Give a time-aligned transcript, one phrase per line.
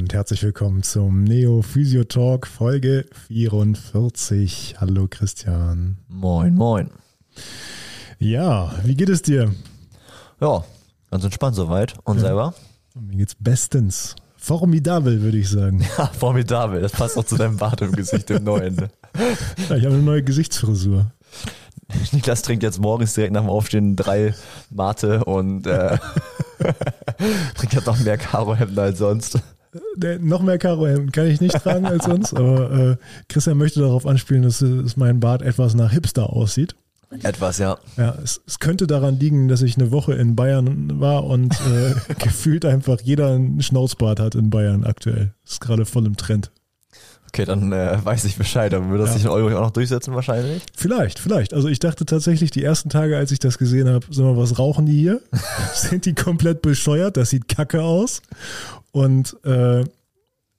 [0.00, 4.74] und herzlich willkommen zum Neo Physio Talk Folge 44.
[4.78, 5.96] Hallo Christian.
[6.06, 6.90] Moin, moin.
[8.18, 9.54] Ja, wie geht es dir?
[10.38, 10.64] Ja,
[11.10, 11.94] ganz entspannt soweit.
[12.04, 12.24] Und ja.
[12.24, 12.54] selber?
[12.94, 14.16] Mir geht's bestens.
[14.36, 15.82] Formidabel, würde ich sagen.
[15.96, 16.82] Ja, formidabel.
[16.82, 18.76] Das passt auch zu deinem Bart im Gesicht, im neuen.
[19.70, 21.10] Ja, ich habe eine neue Gesichtsfrisur.
[22.12, 24.34] Niklas trinkt jetzt morgens direkt nach dem Aufstehen drei
[24.68, 25.96] Mate und äh,
[27.56, 29.40] trinkt jetzt noch mehr Karohemden als sonst.
[30.02, 32.96] Äh, noch mehr Karohemden kann ich nicht tragen als sonst, aber äh,
[33.28, 36.74] Christian möchte darauf anspielen, dass, dass mein Bart etwas nach Hipster aussieht.
[37.22, 37.78] Etwas, ja.
[37.96, 42.14] Ja, es, es, könnte daran liegen, dass ich eine Woche in Bayern war und äh,
[42.18, 45.32] gefühlt einfach jeder einen Schnauzbart hat in Bayern aktuell.
[45.44, 46.50] Das ist gerade voll im Trend.
[47.28, 49.16] Okay, dann äh, weiß ich Bescheid, aber würde das ja.
[49.16, 50.62] sich in Euro auch noch durchsetzen wahrscheinlich?
[50.74, 51.52] Vielleicht, vielleicht.
[51.54, 54.58] Also ich dachte tatsächlich die ersten Tage, als ich das gesehen habe, sag mal, was
[54.58, 55.20] rauchen die hier?
[55.74, 57.16] Sind die komplett bescheuert?
[57.16, 58.22] Das sieht kacke aus.
[58.96, 59.84] Und äh,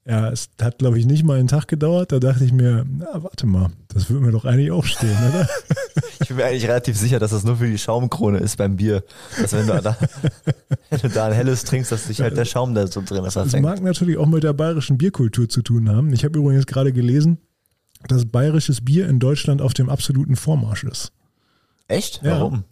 [0.05, 2.11] ja, es hat, glaube ich, nicht mal einen Tag gedauert.
[2.11, 5.49] Da dachte ich mir, na, warte mal, das würde mir doch eigentlich auch stehen, oder?
[6.19, 9.03] Ich bin mir eigentlich relativ sicher, dass das nur für die Schaumkrone ist beim Bier.
[9.39, 9.97] Dass wenn du da,
[10.89, 13.35] wenn du da ein helles trinkst, dass sich halt der Schaum da so drin ist.
[13.35, 16.13] Das mag natürlich auch mit der bayerischen Bierkultur zu tun haben.
[16.13, 17.39] Ich habe übrigens gerade gelesen,
[18.07, 21.11] dass bayerisches Bier in Deutschland auf dem absoluten Vormarsch ist.
[21.87, 22.19] Echt?
[22.23, 22.65] Warum?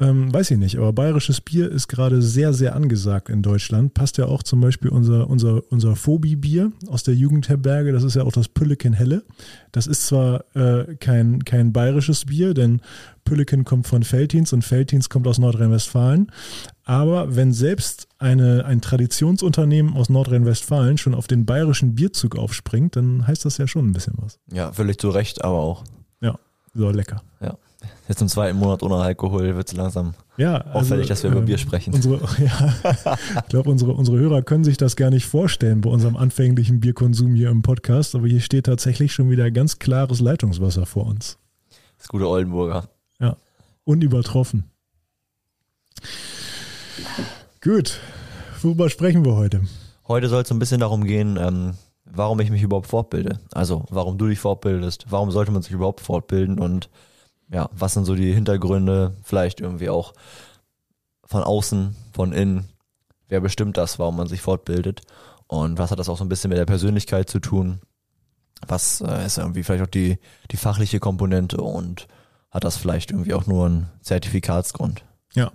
[0.00, 3.94] Ähm, weiß ich nicht, aber bayerisches Bier ist gerade sehr, sehr angesagt in Deutschland.
[3.94, 8.24] Passt ja auch zum Beispiel unser, unser, unser Phobi-Bier aus der Jugendherberge, das ist ja
[8.24, 9.22] auch das Pülleken Helle.
[9.70, 12.80] Das ist zwar äh, kein, kein bayerisches Bier, denn
[13.24, 16.32] Pülleken kommt von Veltins und Veltins kommt aus Nordrhein-Westfalen.
[16.84, 23.26] Aber wenn selbst eine, ein Traditionsunternehmen aus Nordrhein-Westfalen schon auf den bayerischen Bierzug aufspringt, dann
[23.26, 24.40] heißt das ja schon ein bisschen was.
[24.52, 25.84] Ja, völlig zu Recht, aber auch.
[26.20, 26.38] Ja,
[26.74, 27.22] so lecker.
[27.40, 27.56] Ja.
[28.08, 31.40] Jetzt im zweiten Monat ohne Alkohol wird es langsam ja, auffällig, also, dass wir über
[31.40, 31.94] ähm, Bier sprechen.
[31.94, 36.16] Unsere, ja, ich glaube, unsere, unsere Hörer können sich das gar nicht vorstellen bei unserem
[36.16, 41.06] anfänglichen Bierkonsum hier im Podcast, aber hier steht tatsächlich schon wieder ganz klares Leitungswasser vor
[41.06, 41.38] uns.
[41.98, 42.88] Das gute Oldenburger.
[43.20, 43.36] Ja,
[43.84, 44.64] unübertroffen.
[47.62, 48.00] Gut,
[48.60, 49.62] worüber sprechen wir heute?
[50.06, 51.74] Heute soll es ein bisschen darum gehen, ähm,
[52.04, 53.38] warum ich mich überhaupt fortbilde.
[53.52, 56.90] Also, warum du dich fortbildest, warum sollte man sich überhaupt fortbilden und
[57.50, 60.14] ja, was sind so die Hintergründe, vielleicht irgendwie auch
[61.24, 62.68] von außen, von innen,
[63.28, 65.02] wer bestimmt das, warum man sich fortbildet
[65.46, 67.80] und was hat das auch so ein bisschen mit der Persönlichkeit zu tun,
[68.66, 70.18] was äh, ist irgendwie vielleicht auch die,
[70.50, 72.06] die fachliche Komponente und
[72.50, 75.04] hat das vielleicht irgendwie auch nur einen Zertifikatsgrund.
[75.34, 75.52] Ja.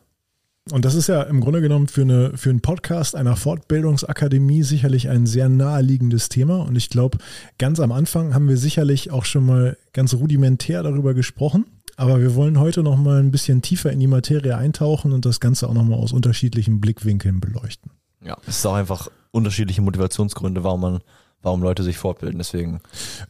[0.71, 5.09] Und das ist ja im Grunde genommen für, eine, für einen Podcast einer Fortbildungsakademie sicherlich
[5.09, 6.57] ein sehr naheliegendes Thema.
[6.57, 7.17] Und ich glaube,
[7.57, 11.66] ganz am Anfang haben wir sicherlich auch schon mal ganz rudimentär darüber gesprochen.
[11.99, 15.41] Aber wir wollen heute noch mal ein bisschen tiefer in die Materie eintauchen und das
[15.41, 17.91] Ganze auch noch mal aus unterschiedlichen Blickwinkeln beleuchten.
[18.23, 20.99] Ja, es ist auch einfach unterschiedliche Motivationsgründe, warum man
[21.41, 22.38] warum Leute sich fortbilden.
[22.38, 22.79] Deswegen.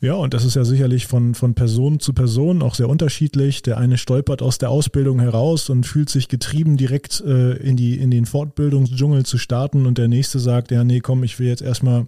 [0.02, 3.64] Ja, und das ist ja sicherlich von, von Person zu Person auch sehr unterschiedlich.
[3.64, 8.00] Der eine stolpert aus der Ausbildung heraus und fühlt sich getrieben, direkt äh, in, die,
[8.00, 9.88] in den Fortbildungsdschungel zu starten.
[9.88, 12.06] Und der nächste sagt, ja, nee, komm, ich will jetzt erstmal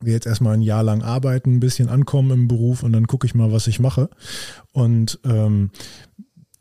[0.00, 3.26] will jetzt erstmal ein Jahr lang arbeiten, ein bisschen ankommen im Beruf und dann gucke
[3.26, 4.10] ich mal, was ich mache.
[4.72, 5.70] Und ähm,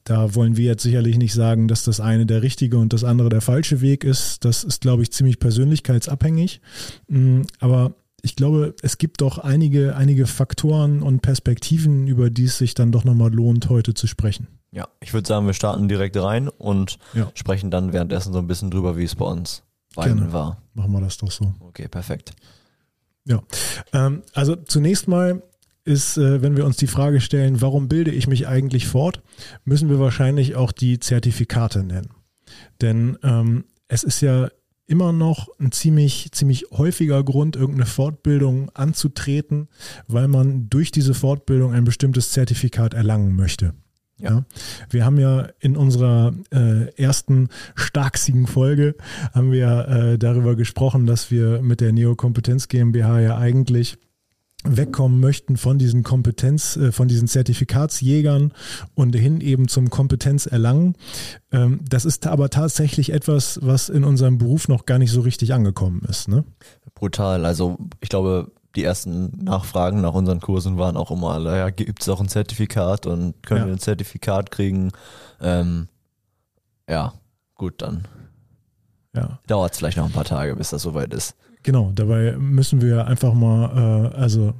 [0.03, 3.29] da wollen wir jetzt sicherlich nicht sagen, dass das eine der richtige und das andere
[3.29, 4.45] der falsche Weg ist.
[4.45, 6.61] Das ist, glaube ich, ziemlich persönlichkeitsabhängig.
[7.09, 12.57] Mm, aber ich glaube, es gibt doch einige, einige Faktoren und Perspektiven, über die es
[12.57, 14.47] sich dann doch nochmal lohnt, heute zu sprechen.
[14.71, 17.31] Ja, ich würde sagen, wir starten direkt rein und ja.
[17.33, 19.63] sprechen dann währenddessen so ein bisschen drüber, wie es bei uns
[19.95, 20.61] beiden war.
[20.73, 21.53] Machen wir das doch so.
[21.59, 22.31] Okay, perfekt.
[23.27, 23.43] Ja,
[23.91, 25.43] ähm, also zunächst mal
[25.83, 29.21] ist, äh, wenn wir uns die Frage stellen, warum bilde ich mich eigentlich fort,
[29.65, 32.09] müssen wir wahrscheinlich auch die Zertifikate nennen.
[32.81, 34.49] Denn ähm, es ist ja
[34.85, 39.67] immer noch ein ziemlich, ziemlich häufiger Grund, irgendeine Fortbildung anzutreten,
[40.07, 43.73] weil man durch diese Fortbildung ein bestimmtes Zertifikat erlangen möchte.
[44.19, 44.43] Ja.
[44.89, 48.95] Wir haben ja in unserer äh, ersten starksigen Folge
[49.33, 53.97] haben wir äh, darüber gesprochen, dass wir mit der Neokompetenz GmbH ja eigentlich
[54.63, 58.53] wegkommen möchten von diesen Kompetenz, äh, von diesen Zertifikatsjägern
[58.95, 60.95] und hin eben zum Kompetenzerlangen.
[61.51, 65.53] Ähm, das ist aber tatsächlich etwas, was in unserem Beruf noch gar nicht so richtig
[65.53, 66.27] angekommen ist.
[66.27, 66.43] Ne?
[66.95, 67.45] Brutal.
[67.45, 72.01] Also ich glaube, die ersten Nachfragen nach unseren Kursen waren auch immer alle, ja, gibt
[72.01, 73.65] es auch ein Zertifikat und können ja.
[73.67, 74.91] wir ein Zertifikat kriegen?
[75.41, 75.87] Ähm,
[76.89, 77.13] ja,
[77.55, 78.07] gut, dann
[79.15, 79.39] ja.
[79.47, 81.35] dauert es vielleicht noch ein paar Tage, bis das soweit ist.
[81.63, 84.53] Genau, dabei müssen wir einfach mal, äh, also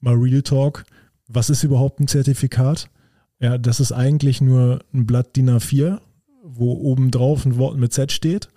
[0.00, 0.84] mal Real Talk,
[1.28, 2.90] was ist überhaupt ein Zertifikat?
[3.40, 6.00] Ja, das ist eigentlich nur ein Blatt DIN A4,
[6.42, 8.48] wo oben drauf ein Wort mit Z steht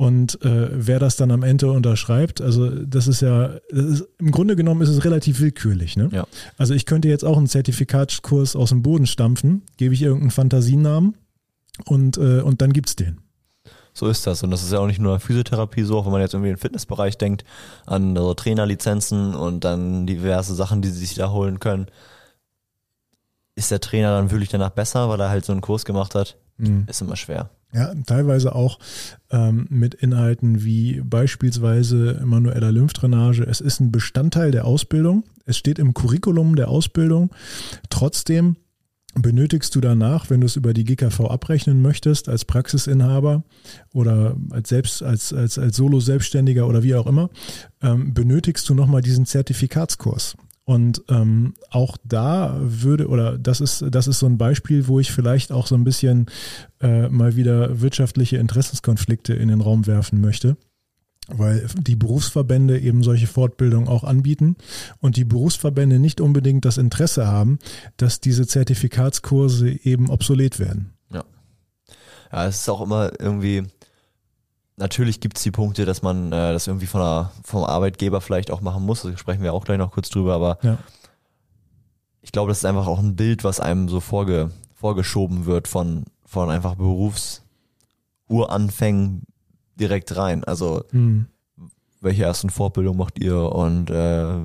[0.00, 4.30] Und äh, wer das dann am Ende unterschreibt, also das ist ja, das ist, im
[4.30, 5.98] Grunde genommen ist es relativ willkürlich.
[5.98, 6.08] Ne?
[6.10, 6.26] Ja.
[6.56, 11.18] Also ich könnte jetzt auch einen Zertifikatskurs aus dem Boden stampfen, gebe ich irgendeinen Fantasienamen
[11.84, 13.20] und, äh, und dann gibt's den.
[13.92, 14.42] So ist das.
[14.42, 16.54] Und das ist ja auch nicht nur Physiotherapie so, auch wenn man jetzt irgendwie in
[16.54, 17.44] den Fitnessbereich denkt,
[17.84, 21.88] an so Trainerlizenzen und dann diverse Sachen, die sie sich da holen können.
[23.54, 26.38] Ist der Trainer dann wirklich danach besser, weil er halt so einen Kurs gemacht hat?
[26.56, 26.86] Mhm.
[26.88, 27.50] Ist immer schwer.
[27.72, 28.80] Ja, teilweise auch
[29.30, 33.44] ähm, mit Inhalten wie beispielsweise manueller Lymphdrainage.
[33.44, 35.22] Es ist ein Bestandteil der Ausbildung.
[35.44, 37.30] Es steht im Curriculum der Ausbildung.
[37.88, 38.56] Trotzdem
[39.14, 43.44] benötigst du danach, wenn du es über die GKV abrechnen möchtest, als Praxisinhaber
[43.92, 47.30] oder als selbst als als als Solo-Selbstständiger oder wie auch immer,
[47.82, 50.36] ähm, benötigst du nochmal diesen Zertifikatskurs.
[50.70, 55.10] Und ähm, auch da würde, oder das ist, das ist so ein Beispiel, wo ich
[55.10, 56.26] vielleicht auch so ein bisschen
[56.80, 60.56] äh, mal wieder wirtschaftliche Interessenskonflikte in den Raum werfen möchte
[61.32, 64.56] weil die Berufsverbände eben solche Fortbildungen auch anbieten
[65.00, 67.58] und die Berufsverbände nicht unbedingt das Interesse haben,
[67.96, 70.92] dass diese Zertifikatskurse eben obsolet werden.
[71.12, 71.24] Ja.
[72.32, 73.64] Ja, es ist auch immer irgendwie,
[74.80, 78.50] natürlich gibt es die Punkte, dass man äh, das irgendwie von der, vom Arbeitgeber vielleicht
[78.50, 79.02] auch machen muss.
[79.02, 80.78] Da sprechen wir auch gleich noch kurz drüber, aber Ja.
[82.22, 86.04] ich glaube, das ist einfach auch ein Bild, was einem so vorge, vorgeschoben wird von,
[86.24, 86.74] von einfach
[88.28, 89.22] Berufsuranfängen
[89.78, 90.44] direkt rein.
[90.44, 91.26] Also Hm.
[92.00, 94.44] welche ersten Fortbildung macht ihr und äh,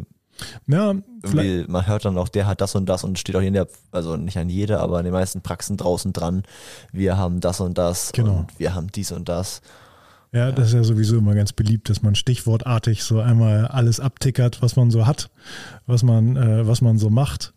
[0.68, 0.94] Ja,
[1.68, 4.18] man hört dann auch, der hat das und das und steht auch in der, also
[4.18, 6.44] nicht an jeder, aber in den meisten Praxen draußen dran.
[6.92, 8.40] Wir haben das und das Genau.
[8.40, 9.62] und wir haben dies und das.
[10.36, 14.62] Ja, das ist ja sowieso immer ganz beliebt, dass man stichwortartig so einmal alles abtickert,
[14.62, 15.30] was man so hat,
[15.86, 17.54] was man, äh, was man so macht.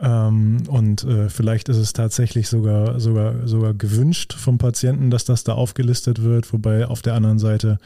[0.00, 5.42] Ähm, und äh, vielleicht ist es tatsächlich sogar, sogar, sogar gewünscht vom Patienten, dass das
[5.42, 7.78] da aufgelistet wird, wobei auf der anderen Seite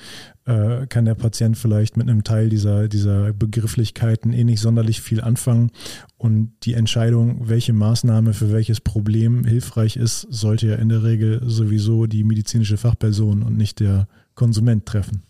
[0.44, 5.21] äh, kann der Patient vielleicht mit einem Teil dieser, dieser Begrifflichkeiten eh nicht sonderlich viel
[5.21, 5.71] anfangen.
[6.19, 11.41] Und die Entscheidung, welche Maßnahme für welches Problem hilfreich ist, sollte ja in der Regel
[11.44, 15.25] sowieso die medizinische Fachperson und nicht der Konsument treffen.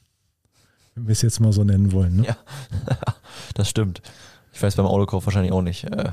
[0.95, 2.17] Wenn wir es jetzt mal so nennen wollen.
[2.17, 2.27] Ne?
[2.27, 2.37] Ja,
[3.55, 4.03] das stimmt.
[4.53, 6.11] Ich weiß beim Autokauf wahrscheinlich auch nicht äh,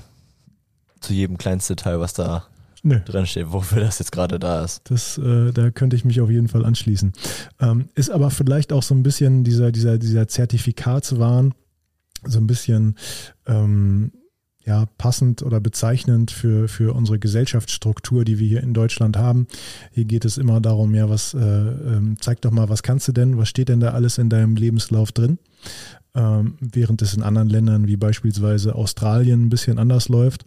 [1.01, 2.45] zu jedem kleinsten Detail, was da
[2.84, 3.00] Nö.
[3.00, 4.81] drin steht, wofür das jetzt gerade da ist.
[4.90, 7.13] Das, äh, da könnte ich mich auf jeden Fall anschließen.
[7.60, 11.54] Ähm, ist aber vielleicht auch so ein bisschen dieser, dieser, dieser Zertifikatswahn,
[12.25, 12.98] so ein bisschen
[13.48, 14.12] ähm,
[14.65, 19.48] ja, passend oder bezeichnend für, für unsere Gesellschaftsstruktur, die wir hier in Deutschland haben.
[19.92, 23.12] Hier geht es immer darum, ja, was, äh, ähm, zeig doch mal, was kannst du
[23.12, 25.38] denn, was steht denn da alles in deinem Lebenslauf drin?
[26.15, 30.45] Ähm, während es in anderen Ländern wie beispielsweise Australien ein bisschen anders läuft.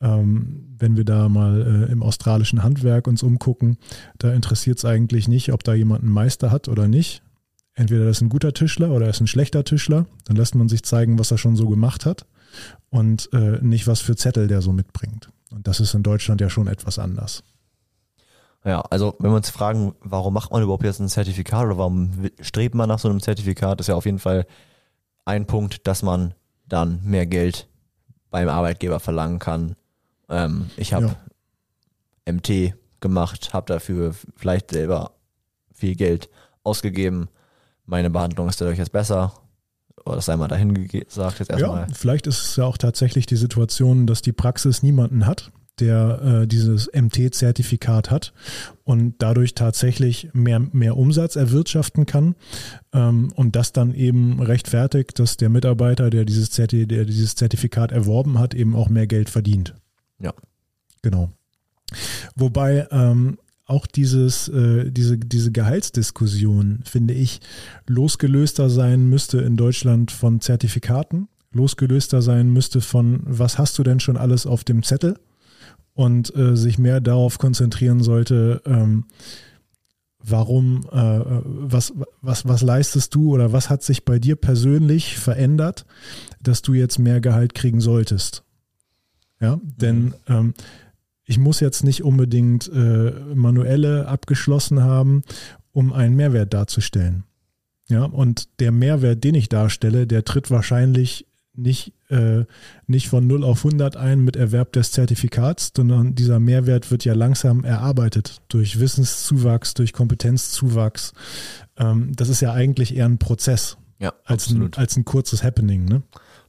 [0.00, 3.78] Ähm, wenn wir da mal äh, im australischen Handwerk uns umgucken,
[4.18, 7.22] da interessiert es eigentlich nicht, ob da jemand einen Meister hat oder nicht.
[7.72, 10.06] Entweder das ist ein guter Tischler oder er ist ein schlechter Tischler.
[10.26, 12.26] Dann lässt man sich zeigen, was er schon so gemacht hat
[12.90, 15.30] und äh, nicht, was für Zettel der so mitbringt.
[15.50, 17.42] Und das ist in Deutschland ja schon etwas anders.
[18.64, 22.28] Ja, also wenn wir uns fragen, warum macht man überhaupt jetzt ein Zertifikat oder warum
[22.40, 24.44] strebt man nach so einem Zertifikat, ist ja auf jeden Fall
[25.24, 26.34] ein Punkt, dass man
[26.66, 27.68] dann mehr Geld
[28.30, 29.76] beim Arbeitgeber verlangen kann.
[30.28, 31.14] Ähm, ich habe
[32.28, 35.12] MT gemacht, habe dafür vielleicht selber
[35.72, 36.28] viel Geld
[36.64, 37.28] ausgegeben.
[37.84, 39.32] Meine Behandlung ist dadurch jetzt besser.
[40.04, 41.88] Oder das sei mal dahin gesagt jetzt erstmal.
[41.88, 45.50] Ja, vielleicht ist es ja auch tatsächlich die Situation, dass die Praxis niemanden hat,
[45.80, 48.32] der äh, dieses MT-Zertifikat hat
[48.84, 52.34] und dadurch tatsächlich mehr, mehr Umsatz erwirtschaften kann
[52.92, 57.92] ähm, und das dann eben rechtfertigt, dass der Mitarbeiter, der dieses, Zerti der dieses Zertifikat
[57.92, 59.74] erworben hat, eben auch mehr Geld verdient.
[60.18, 60.32] Ja.
[61.02, 61.30] Genau.
[62.34, 67.40] Wobei ähm, auch dieses, äh, diese, diese Gehaltsdiskussion, finde ich,
[67.86, 74.00] losgelöster sein müsste in Deutschland von Zertifikaten, losgelöster sein müsste von, was hast du denn
[74.00, 75.18] schon alles auf dem Zettel
[75.94, 79.06] und äh, sich mehr darauf konzentrieren sollte, ähm,
[80.18, 85.86] warum, äh, was, was, was leistest du oder was hat sich bei dir persönlich verändert,
[86.40, 88.44] dass du jetzt mehr Gehalt kriegen solltest.
[89.40, 90.54] Ja, denn ähm,
[91.26, 95.22] ich muss jetzt nicht unbedingt äh, manuelle abgeschlossen haben,
[95.72, 97.24] um einen Mehrwert darzustellen.
[97.88, 102.44] Ja, und der Mehrwert, den ich darstelle, der tritt wahrscheinlich nicht, äh,
[102.86, 107.14] nicht von 0 auf 100 ein mit Erwerb des Zertifikats, sondern dieser Mehrwert wird ja
[107.14, 111.12] langsam erarbeitet durch Wissenszuwachs, durch Kompetenzzuwachs.
[111.76, 115.86] Ähm, das ist ja eigentlich eher ein Prozess Ja, als ein, als ein kurzes Happening.
[115.86, 116.02] Ne?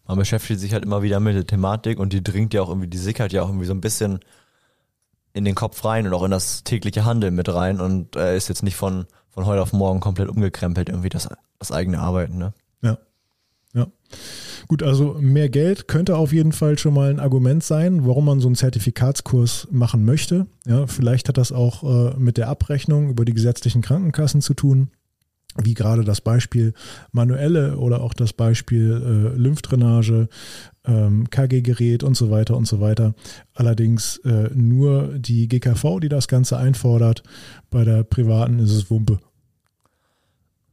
[0.07, 2.87] man beschäftigt sich halt immer wieder mit der Thematik und die dringt ja auch irgendwie,
[2.87, 4.19] die sickert ja auch irgendwie so ein bisschen
[5.37, 8.49] in den Kopf rein und auch in das tägliche Handeln mit rein und äh, ist
[8.49, 11.29] jetzt nicht von, von heute auf morgen komplett umgekrempelt, irgendwie das,
[11.59, 12.37] das eigene Arbeiten.
[12.37, 12.53] Ne?
[12.81, 12.97] Ja.
[13.73, 13.87] Ja.
[14.67, 18.39] Gut, also mehr Geld könnte auf jeden Fall schon mal ein Argument sein, warum man
[18.39, 20.47] so einen Zertifikatskurs machen möchte.
[20.65, 24.89] Ja, vielleicht hat das auch äh, mit der Abrechnung über die gesetzlichen Krankenkassen zu tun
[25.63, 26.73] wie gerade das Beispiel
[27.11, 30.29] manuelle oder auch das Beispiel äh, Lymphdrainage,
[30.87, 33.13] KG-Gerät und so weiter und so weiter.
[33.53, 37.23] Allerdings äh, nur die GKV, die das Ganze einfordert.
[37.69, 39.19] Bei der privaten ist es Wumpe.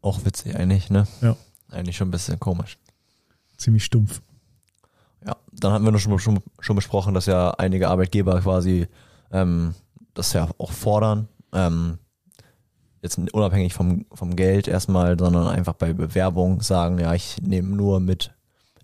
[0.01, 1.09] Auch witzig eigentlich, ne?
[1.21, 1.37] Ja.
[1.71, 2.79] Eigentlich schon ein bisschen komisch.
[3.57, 4.21] Ziemlich stumpf.
[5.27, 8.87] Ja, dann hatten wir noch schon, schon, schon besprochen, dass ja einige Arbeitgeber quasi
[9.33, 9.75] ähm,
[10.13, 11.29] das ja auch fordern.
[11.53, 11.99] Ähm,
[13.03, 17.99] jetzt unabhängig vom, vom Geld erstmal, sondern einfach bei Bewerbung sagen, ja, ich nehme nur
[17.99, 18.33] mit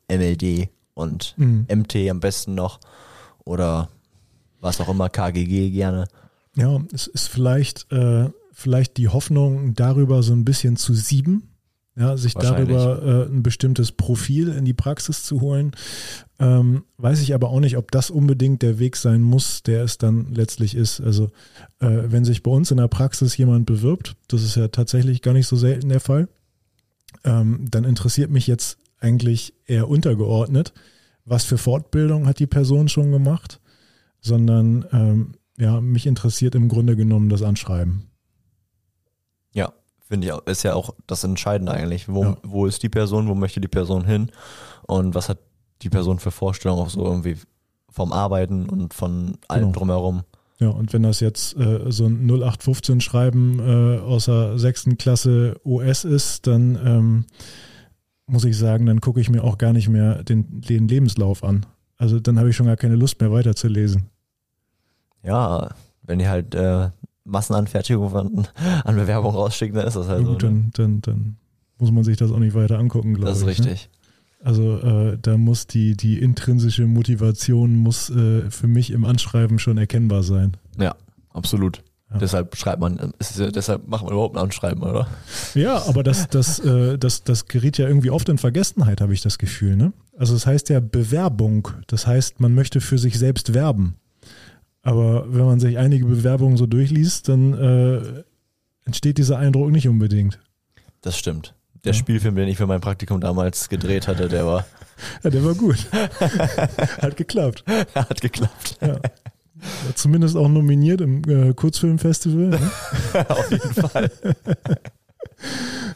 [0.08, 0.70] MLD
[1.00, 1.66] und mhm.
[1.69, 2.78] MT am besten noch
[3.45, 3.88] oder
[4.61, 6.07] was auch immer, KGG gerne.
[6.57, 11.49] Ja, es ist vielleicht, äh, vielleicht die Hoffnung, darüber so ein bisschen zu sieben,
[11.97, 15.73] ja, sich darüber äh, ein bestimmtes Profil in die Praxis zu holen.
[16.38, 19.99] Ähm, weiß ich aber auch nicht, ob das unbedingt der Weg sein muss, der es
[19.99, 21.00] dann letztlich ist.
[21.00, 21.25] Also
[21.80, 25.35] äh, wenn sich bei uns in der Praxis jemand bewirbt, das ist ja tatsächlich gar
[25.35, 26.28] nicht so selten der Fall,
[27.25, 30.73] ähm, dann interessiert mich jetzt eigentlich eher untergeordnet,
[31.25, 33.61] was für Fortbildung hat die Person schon gemacht,
[34.21, 38.11] sondern ähm, ja, mich interessiert im Grunde genommen das Anschreiben.
[39.52, 42.09] Ja, finde ich, ist ja auch das Entscheidende eigentlich.
[42.09, 42.37] Wo, ja.
[42.42, 44.30] wo ist die Person, wo möchte die Person hin
[44.87, 45.38] und was hat
[45.83, 47.37] die Person für Vorstellungen auch so irgendwie
[47.90, 49.73] vom Arbeiten und von allem genau.
[49.73, 50.23] drumherum.
[50.59, 55.59] Ja, und wenn das jetzt äh, so ein 0815 Schreiben äh, aus der sechsten Klasse
[55.64, 57.25] OS ist, dann ähm,
[58.30, 61.66] muss ich sagen, dann gucke ich mir auch gar nicht mehr den, den Lebenslauf an.
[61.96, 64.04] Also dann habe ich schon gar keine Lust mehr weiterzulesen.
[65.22, 65.70] Ja,
[66.02, 66.90] wenn die halt äh,
[67.25, 68.49] Massenanfertigung von,
[68.84, 70.49] an Bewerbung rausschicken, dann ist das halt ja, gut, so.
[70.49, 70.70] Ne?
[70.72, 71.37] Dann, dann, dann
[71.78, 73.38] muss man sich das auch nicht weiter angucken, glaube ich.
[73.38, 73.72] Das ist ich, ne?
[73.72, 73.88] richtig.
[73.88, 74.00] Ne?
[74.42, 79.76] Also äh, da muss die, die intrinsische Motivation muss äh, für mich im Anschreiben schon
[79.76, 80.56] erkennbar sein.
[80.78, 80.94] Ja,
[81.30, 81.82] absolut.
[82.12, 82.19] Ja.
[82.19, 85.07] Deshalb schreibt man, ist, deshalb macht man überhaupt ein Anschreiben, oder?
[85.55, 89.21] Ja, aber das, das, äh, das, das gerät ja irgendwie oft in Vergessenheit, habe ich
[89.21, 89.76] das Gefühl.
[89.76, 89.93] Ne?
[90.17, 91.69] Also es das heißt ja Bewerbung.
[91.87, 93.95] Das heißt, man möchte für sich selbst werben.
[94.83, 98.23] Aber wenn man sich einige Bewerbungen so durchliest, dann äh,
[98.85, 100.40] entsteht dieser Eindruck nicht unbedingt.
[101.02, 101.55] Das stimmt.
[101.85, 101.99] Der ja.
[101.99, 104.67] Spielfilm, den ich für mein Praktikum damals gedreht hatte, der war.
[105.25, 105.87] Ja, der war gut.
[107.00, 107.64] Hat geklappt.
[107.95, 108.76] Hat geklappt.
[108.83, 109.00] Ja.
[109.85, 112.50] War zumindest auch nominiert im äh, Kurzfilmfestival.
[112.50, 112.71] Ne?
[113.29, 114.11] Auf jeden Fall.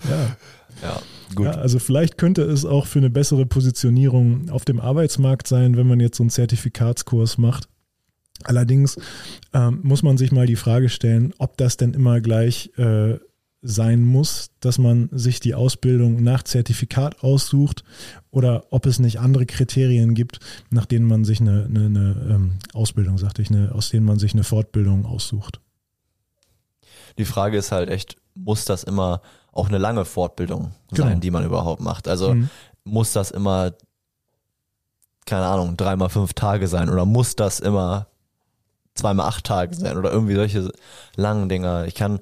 [0.09, 0.37] ja.
[0.83, 1.00] Ja,
[1.35, 1.47] gut.
[1.47, 5.87] Ja, also vielleicht könnte es auch für eine bessere Positionierung auf dem Arbeitsmarkt sein, wenn
[5.87, 7.68] man jetzt so einen Zertifikatskurs macht.
[8.42, 8.99] Allerdings
[9.52, 13.18] ähm, muss man sich mal die Frage stellen, ob das denn immer gleich äh,
[13.66, 17.83] sein muss, dass man sich die Ausbildung nach Zertifikat aussucht
[18.30, 20.38] oder ob es nicht andere Kriterien gibt,
[20.71, 24.18] nach denen man sich eine, eine, eine ähm, Ausbildung, sagte ich, eine, aus denen man
[24.18, 25.61] sich eine Fortbildung aussucht.
[27.16, 31.21] Die Frage ist halt echt, muss das immer auch eine lange Fortbildung sein, genau.
[31.21, 32.06] die man überhaupt macht?
[32.06, 32.50] Also mhm.
[32.85, 33.73] muss das immer,
[35.25, 38.09] keine Ahnung, dreimal fünf Tage sein oder muss das immer
[38.94, 40.71] zweimal acht Tage sein oder irgendwie solche
[41.16, 41.87] langen Dinger.
[41.87, 42.21] Ich kann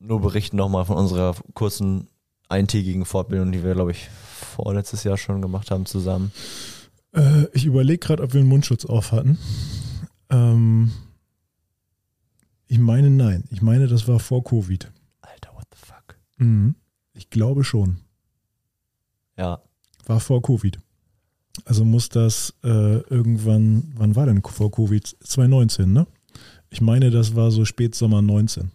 [0.00, 2.08] nur berichten nochmal von unserer kurzen
[2.48, 6.32] eintägigen Fortbildung, die wir, glaube ich, vorletztes Jahr schon gemacht haben zusammen.
[7.12, 9.38] Äh, ich überlege gerade, ob wir einen Mundschutz auf hatten.
[10.30, 10.90] Ähm,
[12.66, 13.44] ich meine nein.
[13.50, 14.90] Ich meine, das war vor Covid.
[15.20, 16.18] Alter, what the fuck?
[16.38, 16.74] Mhm.
[17.12, 17.98] Ich glaube schon.
[19.36, 19.60] Ja.
[20.06, 20.78] War vor Covid.
[21.64, 25.06] Also muss das äh, irgendwann, wann war denn vor Covid?
[25.06, 26.06] 2019, ne?
[26.70, 28.70] Ich meine, das war so Spätsommer 19.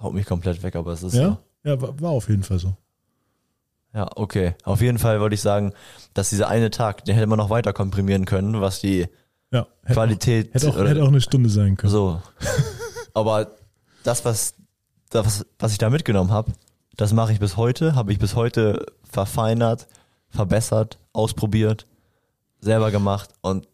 [0.00, 1.28] Haut mich komplett weg, aber es ist ja?
[1.28, 1.38] So.
[1.68, 2.76] Ja, war, war auf jeden Fall so.
[3.94, 4.54] Ja, okay.
[4.64, 5.72] Auf jeden Fall wollte ich sagen,
[6.14, 9.06] dass dieser eine Tag, den hätte man noch weiter komprimieren können, was die
[9.50, 10.50] ja, hätte Qualität.
[10.50, 11.90] Auch, hätte, auch, oder, hätte auch eine Stunde sein können.
[11.90, 12.22] So.
[13.14, 13.56] aber
[14.04, 14.54] das, was,
[15.10, 16.52] das, was ich da mitgenommen habe,
[16.96, 19.86] das mache ich bis heute, habe ich bis heute verfeinert,
[20.28, 21.86] verbessert, ausprobiert,
[22.60, 23.68] selber gemacht und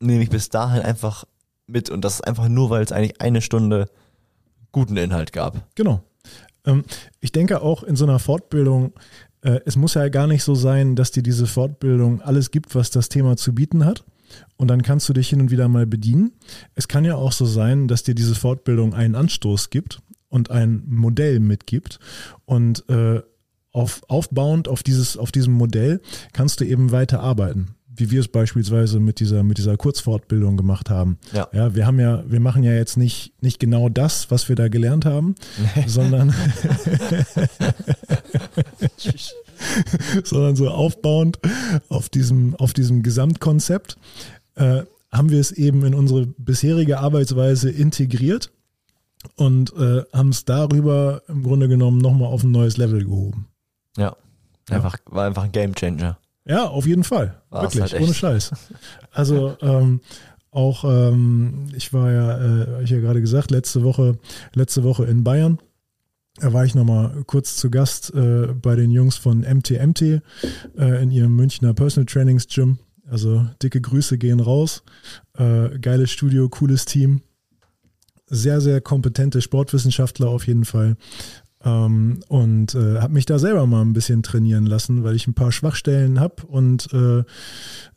[0.00, 1.24] nehme ich bis dahin einfach
[1.66, 1.90] mit.
[1.90, 3.88] Und das ist einfach nur, weil es eigentlich eine Stunde
[4.72, 5.74] guten Inhalt gab.
[5.74, 6.02] Genau.
[6.64, 6.84] Ähm,
[7.20, 8.92] ich denke auch in so einer Fortbildung,
[9.42, 12.90] äh, es muss ja gar nicht so sein, dass dir diese Fortbildung alles gibt, was
[12.90, 14.04] das Thema zu bieten hat.
[14.56, 16.32] Und dann kannst du dich hin und wieder mal bedienen.
[16.74, 20.84] Es kann ja auch so sein, dass dir diese Fortbildung einen Anstoß gibt und ein
[20.86, 21.98] Modell mitgibt.
[22.44, 23.22] Und äh,
[23.72, 26.00] auf, aufbauend auf, dieses, auf diesem Modell
[26.32, 27.74] kannst du eben weiter arbeiten.
[28.00, 31.18] Wie wir es beispielsweise mit dieser, mit dieser Kurzfortbildung gemacht haben.
[31.32, 31.48] Ja.
[31.52, 34.68] ja, wir haben ja, wir machen ja jetzt nicht, nicht genau das, was wir da
[34.68, 35.34] gelernt haben,
[35.86, 36.34] sondern,
[40.24, 41.38] sondern so aufbauend
[41.88, 43.96] auf diesem, auf diesem Gesamtkonzept
[44.56, 48.50] äh, haben wir es eben in unsere bisherige Arbeitsweise integriert
[49.36, 53.48] und äh, haben es darüber im Grunde genommen nochmal auf ein neues Level gehoben.
[53.96, 54.16] Ja.
[54.70, 56.18] Einfach, war einfach ein Game Changer.
[56.44, 57.42] Ja, auf jeden Fall.
[57.50, 58.52] War's Wirklich, halt ohne Scheiß.
[59.12, 60.00] Also ähm,
[60.50, 64.18] auch, ähm, ich war ja, äh, ich ja gerade gesagt, letzte Woche,
[64.54, 65.58] letzte Woche in Bayern.
[66.36, 70.22] Da war ich nochmal kurz zu Gast äh, bei den Jungs von MTMT äh,
[71.02, 72.78] in ihrem Münchner Personal Trainings Gym.
[73.08, 74.82] Also dicke Grüße gehen raus.
[75.36, 77.22] Äh, geiles Studio, cooles Team.
[78.26, 80.96] Sehr, sehr kompetente Sportwissenschaftler auf jeden Fall.
[81.62, 85.34] Ähm, und äh, habe mich da selber mal ein bisschen trainieren lassen, weil ich ein
[85.34, 86.46] paar Schwachstellen habe.
[86.46, 87.24] Und äh,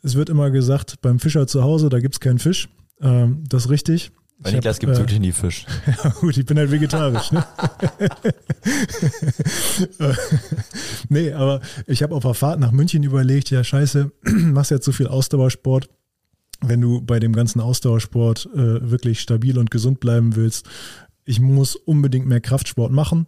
[0.02, 2.68] es wird immer gesagt, beim Fischer zu Hause, da gibt's keinen Fisch.
[3.00, 4.12] Ähm, das ist richtig.
[4.38, 5.64] Bei Ich Niklas gibt es äh, wirklich nie Fisch.
[5.86, 7.32] ja, gut, ich bin halt vegetarisch.
[7.32, 7.44] Ne?
[11.08, 14.92] nee, aber ich habe auf der Fahrt nach München überlegt, ja scheiße, machst jetzt so
[14.92, 15.88] viel Ausdauersport.
[16.60, 20.66] Wenn du bei dem ganzen Ausdauersport äh, wirklich stabil und gesund bleiben willst,
[21.24, 23.26] ich muss unbedingt mehr Kraftsport machen.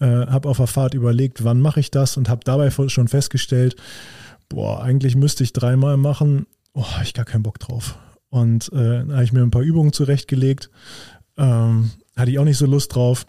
[0.00, 3.76] Äh, habe auf der Fahrt überlegt, wann mache ich das und habe dabei schon festgestellt,
[4.48, 6.46] boah, eigentlich müsste ich dreimal machen.
[6.72, 7.98] Oh, ich gar keinen Bock drauf.
[8.30, 10.70] Und äh, dann habe ich mir ein paar Übungen zurechtgelegt.
[11.36, 13.26] Ähm, hatte ich auch nicht so Lust drauf.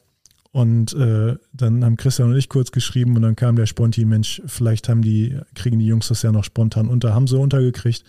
[0.52, 4.42] Und äh, dann haben Christian und ich kurz geschrieben und dann kam der Sponti, Mensch,
[4.46, 8.06] vielleicht haben die, kriegen die Jungs das ja noch spontan unter, haben sie untergekriegt.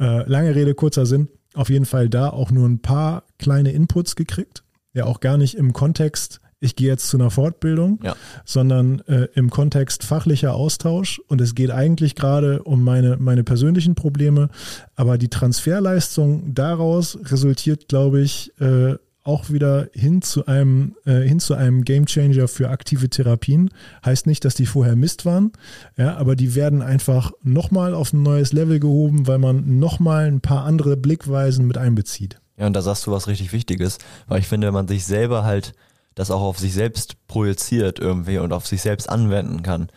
[0.00, 1.28] Äh, lange Rede, kurzer Sinn.
[1.54, 4.64] Auf jeden Fall da auch nur ein paar kleine Inputs gekriegt.
[4.96, 8.16] Ja, auch gar nicht im Kontext, ich gehe jetzt zu einer Fortbildung, Ja.
[8.46, 11.20] sondern äh, im Kontext fachlicher Austausch.
[11.28, 14.48] Und es geht eigentlich gerade um meine, meine persönlichen Probleme.
[14.94, 21.40] Aber die Transferleistung daraus resultiert, glaube ich, äh, auch wieder hin zu einem äh, hin
[21.40, 23.70] zu einem Gamechanger für aktive Therapien.
[24.04, 25.52] Heißt nicht, dass die vorher Mist waren,
[25.98, 30.40] ja, aber die werden einfach nochmal auf ein neues Level gehoben, weil man nochmal ein
[30.40, 32.40] paar andere Blickweisen mit einbezieht.
[32.56, 35.44] Ja, und da sagst du was richtig Wichtiges, weil ich finde, wenn man sich selber
[35.44, 35.74] halt
[36.14, 39.88] das auch auf sich selbst projiziert irgendwie und auf sich selbst anwenden kann,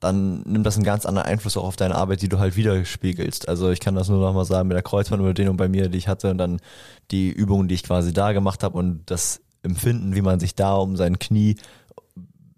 [0.00, 3.48] dann nimmt das einen ganz anderen Einfluss auch auf deine Arbeit, die du halt widerspiegelst.
[3.48, 6.30] Also ich kann das nur nochmal sagen mit der Kreuzbandüberdehnung bei mir, die ich hatte
[6.30, 6.60] und dann
[7.10, 10.74] die Übungen, die ich quasi da gemacht habe und das Empfinden, wie man sich da
[10.74, 11.56] um sein Knie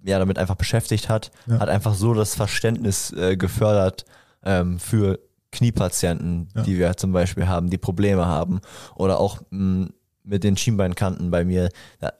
[0.04, 1.58] ja damit einfach beschäftigt hat, Ja.
[1.60, 4.04] hat einfach so das Verständnis äh, gefördert
[4.44, 5.18] ähm, für
[5.52, 6.62] Kniepatienten, Ja.
[6.62, 8.60] die wir zum Beispiel haben, die Probleme haben
[8.96, 9.90] oder auch mh,
[10.24, 11.68] mit den Schienbeinkanten bei mir
[12.00, 12.12] ja,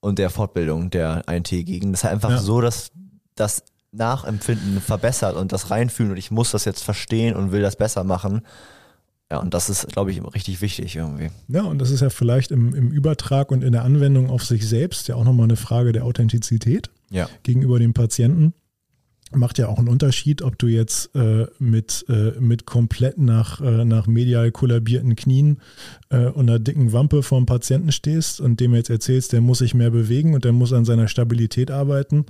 [0.00, 1.92] und der Fortbildung der INT-Gegend.
[1.94, 2.38] Das ist halt einfach Ja.
[2.38, 2.90] so, dass
[3.34, 7.76] das Nachempfinden verbessert und das Reinfühlen und ich muss das jetzt verstehen und will das
[7.76, 8.42] besser machen.
[9.30, 11.30] Ja, und das ist, glaube ich, richtig wichtig irgendwie.
[11.48, 14.68] Ja, und das ist ja vielleicht im, im Übertrag und in der Anwendung auf sich
[14.68, 17.28] selbst ja auch nochmal eine Frage der Authentizität Ja.
[17.42, 18.52] gegenüber dem Patienten.
[19.32, 23.84] Macht ja auch einen Unterschied, ob du jetzt äh, mit, äh, mit komplett nach, äh,
[23.84, 25.60] nach medial kollabierten Knien
[26.10, 29.74] äh, und einer dicken Wampe vorm Patienten stehst und dem jetzt erzählst, der muss sich
[29.74, 32.26] mehr bewegen und der muss an seiner Stabilität arbeiten.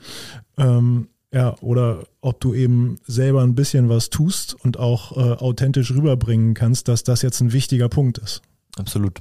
[0.57, 5.91] Ähm, ja, oder ob du eben selber ein bisschen was tust und auch äh, authentisch
[5.91, 8.41] rüberbringen kannst, dass das jetzt ein wichtiger Punkt ist.
[8.77, 9.21] Absolut.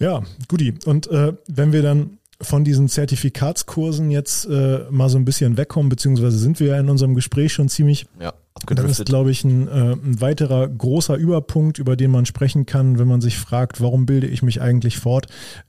[0.00, 0.74] Ja, guti.
[0.84, 5.88] Und äh, wenn wir dann von diesen Zertifikatskursen jetzt äh, mal so ein bisschen wegkommen,
[5.88, 8.34] beziehungsweise sind wir ja in unserem Gespräch schon ziemlich, Ja,
[8.66, 12.98] dann ist, glaube ich, ein, äh, ein weiterer großer Überpunkt, über den man sprechen kann,
[12.98, 15.26] wenn man sich fragt, warum bilde ich mich eigentlich fort,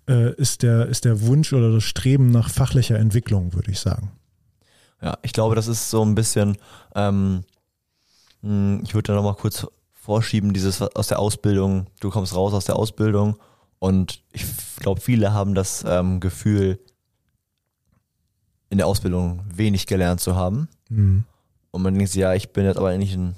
[0.10, 4.12] äh, ist, der, ist der Wunsch oder das Streben nach fachlicher Entwicklung, würde ich sagen.
[5.01, 6.58] Ja, ich glaube, das ist so ein bisschen,
[6.95, 7.43] ähm,
[8.41, 12.65] mh, ich würde da nochmal kurz vorschieben, dieses aus der Ausbildung, du kommst raus aus
[12.65, 13.38] der Ausbildung
[13.79, 14.45] und ich
[14.77, 16.79] glaube, viele haben das ähm, Gefühl,
[18.69, 20.67] in der Ausbildung wenig gelernt zu haben.
[20.89, 21.23] Mhm.
[21.71, 23.35] Und man denkt sich, ja, ich bin jetzt aber nicht ein,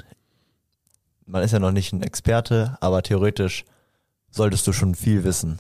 [1.26, 3.66] man ist ja noch nicht ein Experte, aber theoretisch
[4.30, 5.60] solltest du schon viel wissen.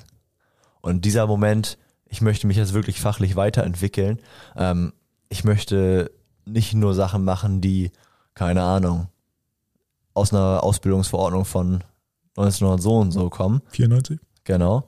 [0.81, 4.19] Und dieser Moment, ich möchte mich jetzt wirklich fachlich weiterentwickeln.
[4.55, 4.93] Ähm,
[5.29, 6.11] ich möchte
[6.45, 7.91] nicht nur Sachen machen, die,
[8.33, 9.09] keine Ahnung,
[10.13, 11.83] aus einer Ausbildungsverordnung von
[12.37, 13.61] 1900 so und so kommen.
[13.71, 14.19] 94?
[14.47, 14.87] Genau.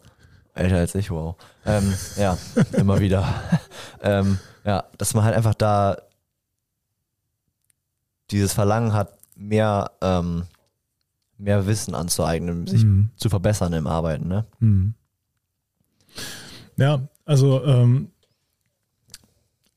[0.54, 1.36] Älter als ich, wow.
[1.66, 2.38] Ähm, ja,
[2.72, 3.28] immer wieder.
[4.02, 5.98] ähm, ja, dass man halt einfach da
[8.32, 10.44] dieses Verlangen hat, mehr, ähm,
[11.38, 13.10] mehr Wissen anzueignen, sich Mhm.
[13.18, 14.46] zu verbessern im Arbeiten, ne?
[14.60, 14.94] Hm.
[16.78, 18.12] Ja, also ähm,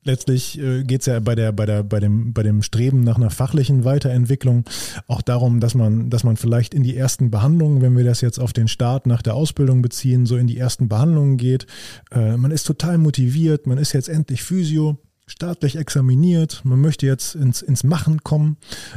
[0.05, 3.17] letztlich äh, geht es ja bei der, bei der, bei dem, bei dem Streben nach
[3.17, 4.65] einer fachlichen Weiterentwicklung
[5.07, 8.39] auch darum, dass man, dass man vielleicht in die ersten Behandlungen, wenn wir das jetzt
[8.39, 11.67] auf den Start nach der Ausbildung beziehen, so in die ersten Behandlungen geht.
[12.11, 17.35] Äh, man ist total motiviert, man ist jetzt endlich Physio, staatlich examiniert, man möchte jetzt
[17.35, 18.57] ins, ins Machen kommen,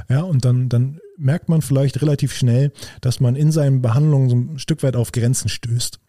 [0.09, 4.35] ja, und dann, dann merkt man vielleicht relativ schnell, dass man in seinen Behandlungen so
[4.35, 5.99] ein Stück weit auf Grenzen stößt.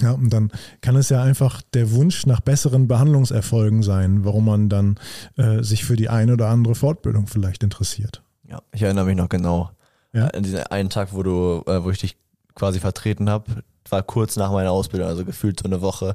[0.00, 4.68] Ja, und dann kann es ja einfach der Wunsch nach besseren Behandlungserfolgen sein, warum man
[4.68, 4.98] dann
[5.36, 8.22] äh, sich für die eine oder andere Fortbildung vielleicht interessiert.
[8.48, 9.70] Ja, ich erinnere mich noch genau
[10.12, 10.26] ja?
[10.28, 12.16] an diesen einen Tag, wo du, äh, wo ich dich
[12.54, 16.14] quasi vertreten habe, war kurz nach meiner Ausbildung, also gefühlt so eine Woche.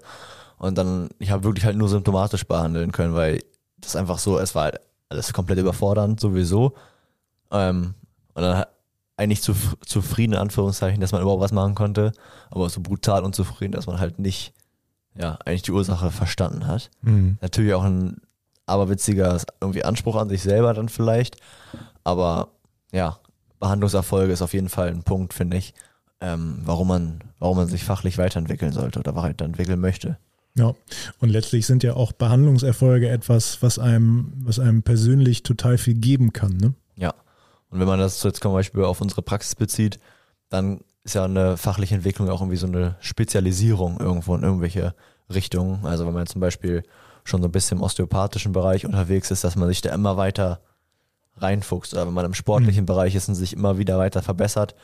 [0.57, 3.41] Und dann, ich habe wirklich halt nur symptomatisch behandeln können, weil
[3.77, 6.73] das einfach so, es war halt alles komplett überfordernd sowieso.
[7.51, 7.93] Ähm,
[8.33, 8.65] und dann
[9.19, 9.53] eigentlich zu,
[9.85, 12.13] zufrieden, in Anführungszeichen, dass man überhaupt was machen konnte,
[12.49, 14.53] aber so brutal unzufrieden, dass man halt nicht,
[15.13, 16.89] ja, eigentlich die Ursache verstanden hat.
[17.01, 17.37] Mhm.
[17.41, 18.21] Natürlich auch ein
[18.65, 21.35] aberwitziger irgendwie Anspruch an sich selber dann vielleicht,
[22.05, 22.51] aber
[22.93, 23.19] ja,
[23.59, 25.73] Behandlungserfolge ist auf jeden Fall ein Punkt, finde ich,
[26.21, 30.17] ähm, warum man, warum man sich fachlich weiterentwickeln sollte oder weiterentwickeln möchte.
[30.55, 30.73] Ja,
[31.19, 36.31] und letztlich sind ja auch Behandlungserfolge etwas, was einem, was einem persönlich total viel geben
[36.31, 36.73] kann, ne?
[37.69, 39.99] Und wenn man das jetzt zum Beispiel auf unsere Praxis bezieht,
[40.49, 44.95] dann ist ja eine fachliche Entwicklung auch irgendwie so eine Spezialisierung irgendwo in irgendwelche
[45.31, 45.85] Richtungen.
[45.85, 46.83] Also wenn man zum Beispiel
[47.23, 50.61] schon so ein bisschen im osteopathischen Bereich unterwegs ist, dass man sich da immer weiter
[51.37, 52.87] reinfuchst oder wenn man im sportlichen mhm.
[52.87, 54.75] Bereich ist und sich immer wieder weiter verbessert,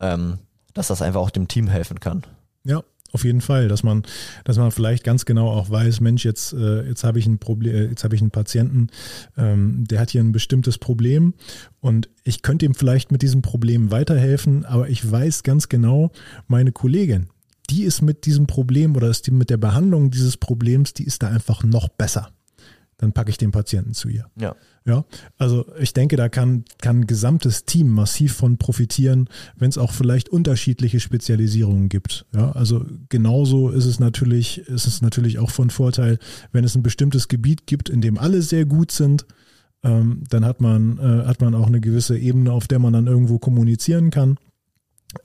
[0.00, 0.38] ähm,
[0.74, 2.24] dass das einfach auch dem Team helfen kann.
[2.64, 4.02] Ja, auf jeden Fall, dass man,
[4.44, 7.74] dass man vielleicht ganz genau auch weiß, Mensch, jetzt, äh, jetzt habe ich ein Problem,
[7.74, 8.88] äh, jetzt habe ich einen Patienten,
[9.36, 11.34] ähm, der hat hier ein bestimmtes Problem
[11.80, 16.10] und ich könnte ihm vielleicht mit diesem Problem weiterhelfen, aber ich weiß ganz genau,
[16.48, 17.28] meine Kollegin,
[17.70, 21.22] die ist mit diesem Problem oder ist die mit der Behandlung dieses Problems, die ist
[21.22, 22.32] da einfach noch besser
[23.02, 24.26] dann packe ich den Patienten zu ihr.
[24.38, 24.54] Ja.
[24.84, 25.04] Ja,
[25.38, 29.92] also ich denke, da kann, kann ein gesamtes Team massiv von profitieren, wenn es auch
[29.92, 32.26] vielleicht unterschiedliche Spezialisierungen gibt.
[32.32, 36.18] Ja, also genauso ist es natürlich, ist es natürlich auch von Vorteil,
[36.50, 39.26] wenn es ein bestimmtes Gebiet gibt, in dem alle sehr gut sind,
[39.84, 43.06] ähm, dann hat man, äh, hat man auch eine gewisse Ebene, auf der man dann
[43.08, 44.36] irgendwo kommunizieren kann.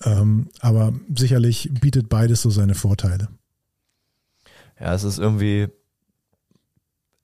[0.04, 3.28] Ähm, aber sicherlich bietet beides so seine Vorteile.
[4.80, 5.68] Ja, es ist irgendwie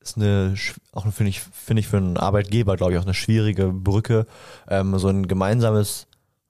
[0.03, 0.55] ist eine,
[0.91, 4.25] auch finde ich, finde ich für einen Arbeitgeber, glaube ich, auch eine schwierige Brücke,
[4.67, 6.07] ähm, so ein gemeinsames,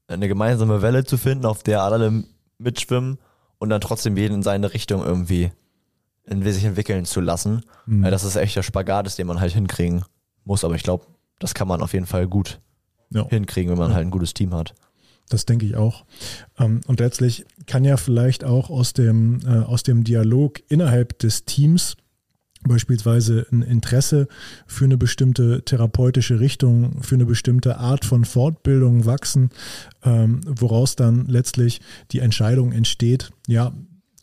[0.07, 2.23] eine gemeinsame Welle zu finden, auf der alle
[2.57, 3.19] mitschwimmen
[3.59, 5.51] und dann trotzdem jeden in seine Richtung irgendwie
[6.25, 7.63] in sich entwickeln zu lassen.
[7.85, 8.03] Mhm.
[8.03, 10.03] Das ist echt der Spagat ist, den man halt hinkriegen
[10.45, 11.05] muss, aber ich glaube,
[11.39, 12.59] das kann man auf jeden Fall gut
[13.09, 13.27] ja.
[13.27, 13.95] hinkriegen, wenn man ja.
[13.95, 14.73] halt ein gutes Team hat.
[15.29, 16.05] Das denke ich auch.
[16.59, 21.45] Ähm, und letztlich kann ja vielleicht auch aus dem, äh, aus dem Dialog innerhalb des
[21.45, 21.95] Teams
[22.63, 24.27] beispielsweise ein Interesse
[24.65, 29.49] für eine bestimmte therapeutische Richtung, für eine bestimmte Art von Fortbildung wachsen,
[30.03, 33.73] ähm, woraus dann letztlich die Entscheidung entsteht, ja,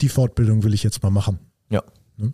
[0.01, 1.39] die Fortbildung will ich jetzt mal machen.
[1.71, 1.83] Ja.
[2.17, 2.33] Ne?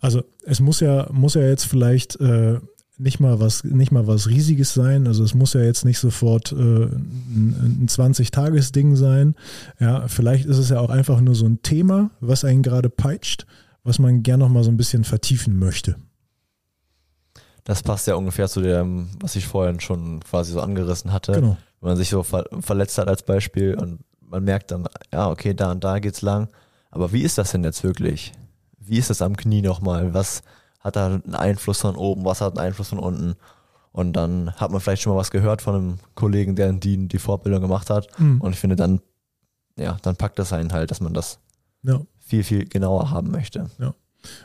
[0.00, 2.58] Also es muss ja, muss ja jetzt vielleicht äh,
[2.98, 5.06] nicht mal was, nicht mal was Riesiges sein.
[5.06, 9.36] Also es muss ja jetzt nicht sofort äh, ein, ein 20-Tages-Ding sein.
[9.78, 13.46] Ja, vielleicht ist es ja auch einfach nur so ein Thema, was einen gerade peitscht
[13.88, 15.96] was man gern noch mal so ein bisschen vertiefen möchte.
[17.64, 21.32] Das passt ja ungefähr zu dem, was ich vorhin schon quasi so angerissen hatte.
[21.32, 21.56] Genau.
[21.80, 25.54] Wenn man sich so ver verletzt hat als Beispiel und man merkt dann, ja, okay,
[25.54, 26.48] da und da geht's lang.
[26.90, 28.32] Aber wie ist das denn jetzt wirklich?
[28.78, 30.12] Wie ist das am Knie nochmal?
[30.12, 30.42] Was
[30.80, 32.24] hat da einen Einfluss von oben?
[32.24, 33.36] Was hat einen Einfluss von unten?
[33.92, 37.18] Und dann hat man vielleicht schon mal was gehört von einem Kollegen, der die, die
[37.18, 38.08] Fortbildung gemacht hat.
[38.18, 38.40] Mhm.
[38.40, 39.00] Und ich finde dann,
[39.76, 41.38] ja, dann packt das einen halt, dass man das
[41.82, 43.70] ja viel, viel genauer haben möchte.
[43.78, 43.94] Ja.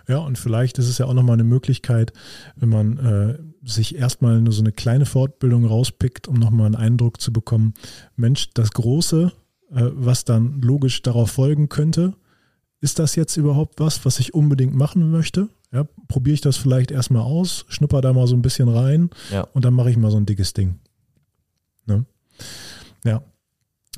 [0.08, 2.14] Ja, und vielleicht ist es ja auch nochmal eine Möglichkeit,
[2.56, 7.20] wenn man äh, sich erstmal nur so eine kleine Fortbildung rauspickt, um nochmal einen Eindruck
[7.20, 7.74] zu bekommen,
[8.16, 9.32] Mensch, das Große,
[9.72, 12.14] äh, was dann logisch darauf folgen könnte,
[12.82, 15.50] ist das jetzt überhaupt was, was ich unbedingt machen möchte?
[15.72, 19.42] Ja, probiere ich das vielleicht erstmal aus, schnupper da mal so ein bisschen rein ja.
[19.54, 20.80] und dann mache ich mal so ein dickes Ding.
[21.88, 22.06] Ne?
[23.04, 23.24] Ja,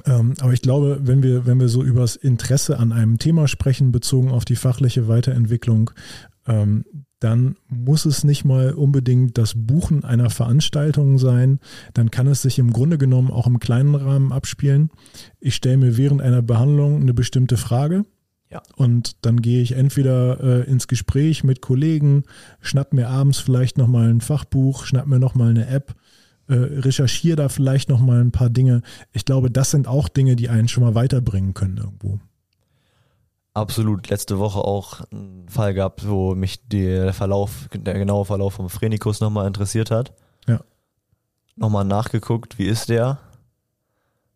[0.04, 3.92] aber ich glaube, wenn wir, wenn wir so über das Interesse an einem Thema sprechen,
[3.92, 5.92] bezogen auf die fachliche Weiterentwicklung,
[6.48, 6.84] ähm,
[7.20, 11.60] dann muss es nicht mal unbedingt das Buchen einer Veranstaltung sein.
[11.94, 14.92] Dann kann es sich im Grunde genommen auch im kleinen Rahmen abspielen.
[15.40, 18.06] Ich stelle mir während einer Behandlung eine bestimmte Frage.
[18.52, 18.62] Ja.
[18.76, 22.24] Und dann gehe ich entweder äh, ins Gespräch mit Kollegen,
[22.62, 25.96] schnapp mir abends vielleicht nochmal ein Fachbuch, schnapp mir nochmal eine App
[26.48, 28.82] äh, recherchiere da vielleicht noch mal ein paar Dinge.
[29.12, 32.20] Ich glaube, das sind auch Dinge, die einen schon mal weiterbringen können irgendwo.
[33.56, 34.10] Absolut.
[34.10, 39.22] Letzte Woche auch einen Fall gehabt, wo mich der Verlauf, der genaue Verlauf vom Phrenikus
[39.22, 40.14] nochmal interessiert hat.
[40.46, 40.60] Ja.
[41.56, 43.20] Nochmal nachgeguckt, wie ist der?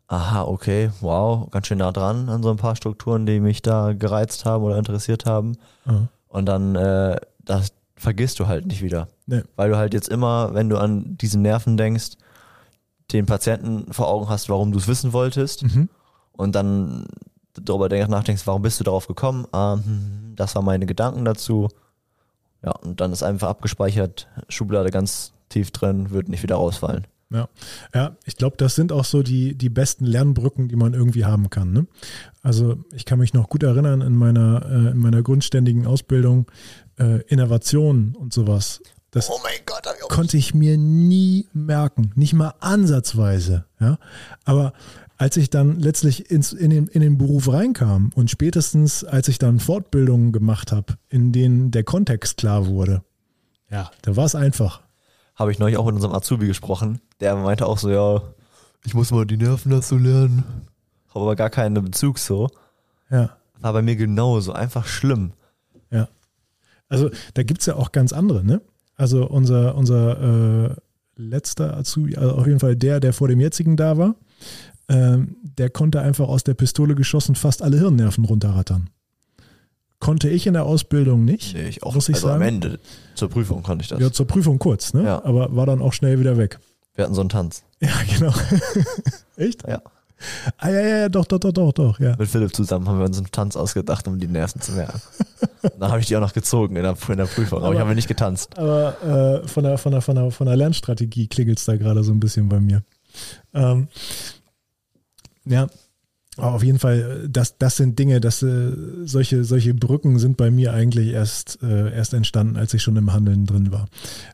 [0.08, 3.94] Aha, okay, wow, ganz schön nah dran an so ein paar Strukturen, die mich da
[3.94, 5.58] gereizt haben oder interessiert haben.
[5.86, 6.08] Aha.
[6.30, 9.10] Und dann, äh, das vergisst du halt nicht wieder.
[9.30, 9.44] Nee.
[9.56, 12.12] Weil du halt jetzt immer, wenn du an diesen Nerven denkst,
[13.12, 15.90] den Patienten vor Augen hast, warum du es wissen wolltest Mhm.
[16.34, 17.06] und dann
[17.54, 19.46] darüber denk- nachdenkst, warum bist du darauf gekommen?
[19.52, 21.68] Ah, hm, das waren meine Gedanken dazu.
[22.64, 27.06] Ja, und dann ist einfach abgespeichert, Schublade ganz tief drin, wird nicht wieder rausfallen.
[27.32, 27.48] Ja,
[27.94, 31.50] ja ich glaube, das sind auch so die, die besten Lernbrücken, die man irgendwie haben
[31.52, 31.72] kann.
[31.72, 31.86] Ne?
[32.42, 36.48] Also ich kann mich noch gut erinnern in meiner, äh, in meiner grundständigen Ausbildung,
[36.98, 38.82] äh, Innovation und sowas.
[39.12, 43.66] Das Oh mein Gott, ich konnte ich mir nie merken, nicht mal ansatzweise.
[43.80, 43.98] Ja?
[44.46, 44.74] Aber
[45.18, 49.40] als ich dann letztlich ins, in, den, in den Beruf reinkam und spätestens als ich
[49.40, 53.04] dann Fortbildungen gemacht habe, in denen der Kontext klar wurde,
[53.72, 54.82] ja, da war es einfach.
[55.36, 57.02] habe ich neulich auch mit unserem Azubi gesprochen.
[57.20, 58.22] Der meinte auch so, ja,
[58.86, 60.44] ich muss mal die Nerven dazu lernen.
[61.10, 62.50] Habe aber gar keinen Bezug so.
[63.10, 63.38] Ja.
[63.60, 65.34] War bei mir genauso, einfach schlimm.
[65.92, 66.08] Ja.
[66.88, 68.62] Also da gibt's ja auch ganz andere, ne?
[69.00, 70.76] Also unser, unser äh,
[71.16, 74.16] letzter Azubi, also auf jeden Fall der, der vor dem jetzigen da war,
[74.90, 78.90] ähm, der konnte einfach aus der Pistole geschossen fast alle Hirnnerven runterrattern.
[80.00, 81.96] Konnte ich in der Ausbildung nicht, Nee, ich auch.
[81.96, 82.56] muss ich also am sagen.
[82.56, 82.80] Ende
[83.16, 84.02] zur Prüfung konnte ich das.
[84.02, 85.04] Ja, zur Prüfung kurz, ne?
[85.04, 85.24] Ja.
[85.24, 86.60] Aber war dann auch schnell wieder weg.
[86.96, 87.64] Wir hatten so einen Tanz.
[87.80, 88.34] Ja, genau.
[89.38, 89.66] Echt?
[89.66, 89.82] Ja.
[90.58, 92.16] Ah, ja, ja, ja, doch, doch, doch, doch, doch, ja.
[92.18, 95.02] Mit Philipp zusammen haben wir uns einen Tanz ausgedacht, um die Nerven zu merken.
[95.80, 97.88] Dann habe ich die auch noch gezogen in der, in der Prüfung, aber, ich Aber-
[97.88, 98.58] habe nicht getanzt.
[98.58, 102.04] Aber äh, von, der, von, der, von, der, von der Lernstrategie klingelt es da gerade
[102.04, 102.84] so ein bisschen bei mir.
[103.54, 103.88] Ähm,
[105.46, 105.68] ja,
[106.42, 108.72] aber auf jeden Fall, äh, das, das sind Dinge, dass äh,
[109.06, 113.14] solche, solche Brücken sind bei mir eigentlich erst, äh, erst entstanden, als ich schon im
[113.14, 113.88] Handeln drin war.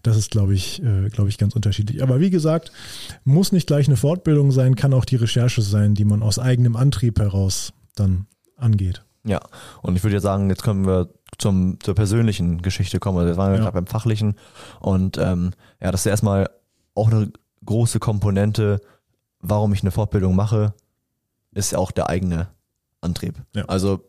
[0.04, 2.02] Das ist, glaube ich, äh, glaube ich, ganz unterschiedlich.
[2.04, 2.72] Aber wie gesagt,
[3.24, 6.76] muss nicht gleich eine Fortbildung sein, kann auch die Recherche sein, die man aus eigenem
[6.76, 9.04] Antrieb heraus dann angeht.
[9.24, 9.40] Ja,
[9.82, 13.18] und ich würde ja sagen, jetzt können wir zum, zur persönlichen Geschichte kommen.
[13.18, 13.64] Also wir waren ja Ja.
[13.64, 14.36] gerade beim Fachlichen
[14.80, 16.50] und ähm, ja, das ist erstmal
[16.94, 17.32] auch eine
[17.66, 18.80] große Komponente,
[19.42, 20.74] warum ich eine Fortbildung mache,
[21.56, 22.50] ist ja auch der eigene
[23.02, 23.42] Antrieb.
[23.56, 23.66] Ja.
[23.66, 24.02] Also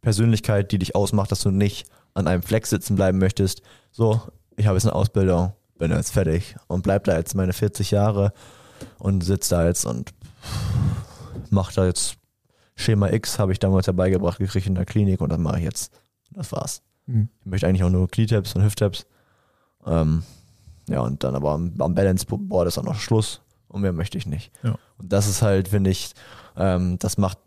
[0.00, 3.62] Persönlichkeit, die dich ausmacht, dass du nicht an einem Fleck sitzen bleiben möchtest.
[3.90, 4.20] So,
[4.56, 8.32] ich habe jetzt eine Ausbildung, bin jetzt fertig und bleib da jetzt meine 40 Jahre
[8.98, 10.12] und sitz da jetzt und
[11.50, 12.16] mach da jetzt
[12.74, 15.64] Schema X habe ich damals ja beigebracht gekriegt in der Klinik und das mache ich
[15.64, 15.92] jetzt.
[16.30, 16.82] Das war's.
[17.06, 17.28] Mhm.
[17.40, 19.06] Ich möchte eigentlich auch nur Knie-Tabs und Hüft-Tabs.
[19.86, 20.22] Ähm,
[20.88, 24.26] ja, und dann aber am, am Balance-Board ist auch noch Schluss und mehr möchte ich
[24.26, 24.50] nicht.
[24.62, 24.76] Ja.
[24.98, 26.12] Und das ist halt, finde ich,
[26.56, 27.38] ähm, das macht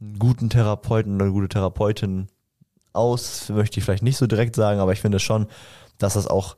[0.00, 2.28] einen guten Therapeuten oder eine gute Therapeutin
[2.92, 5.46] aus, möchte ich vielleicht nicht so direkt sagen, aber ich finde schon,
[5.98, 6.56] dass das auch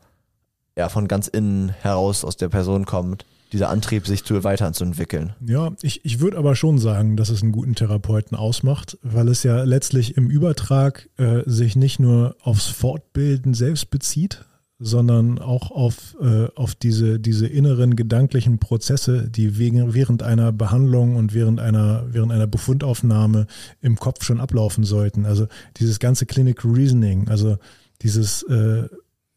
[0.77, 5.33] ja, von ganz innen heraus aus der Person kommt, dieser Antrieb, sich zu weiterzuentwickeln.
[5.45, 9.43] Ja, ich, ich würde aber schon sagen, dass es einen guten Therapeuten ausmacht, weil es
[9.43, 14.45] ja letztlich im Übertrag äh, sich nicht nur aufs Fortbilden selbst bezieht,
[14.79, 21.17] sondern auch auf, äh, auf diese, diese inneren gedanklichen Prozesse, die wegen, während einer Behandlung
[21.17, 23.47] und während einer, während einer Befundaufnahme
[23.81, 25.27] im Kopf schon ablaufen sollten.
[25.27, 27.59] Also dieses ganze Clinical Reasoning, also
[28.03, 28.89] dieses äh,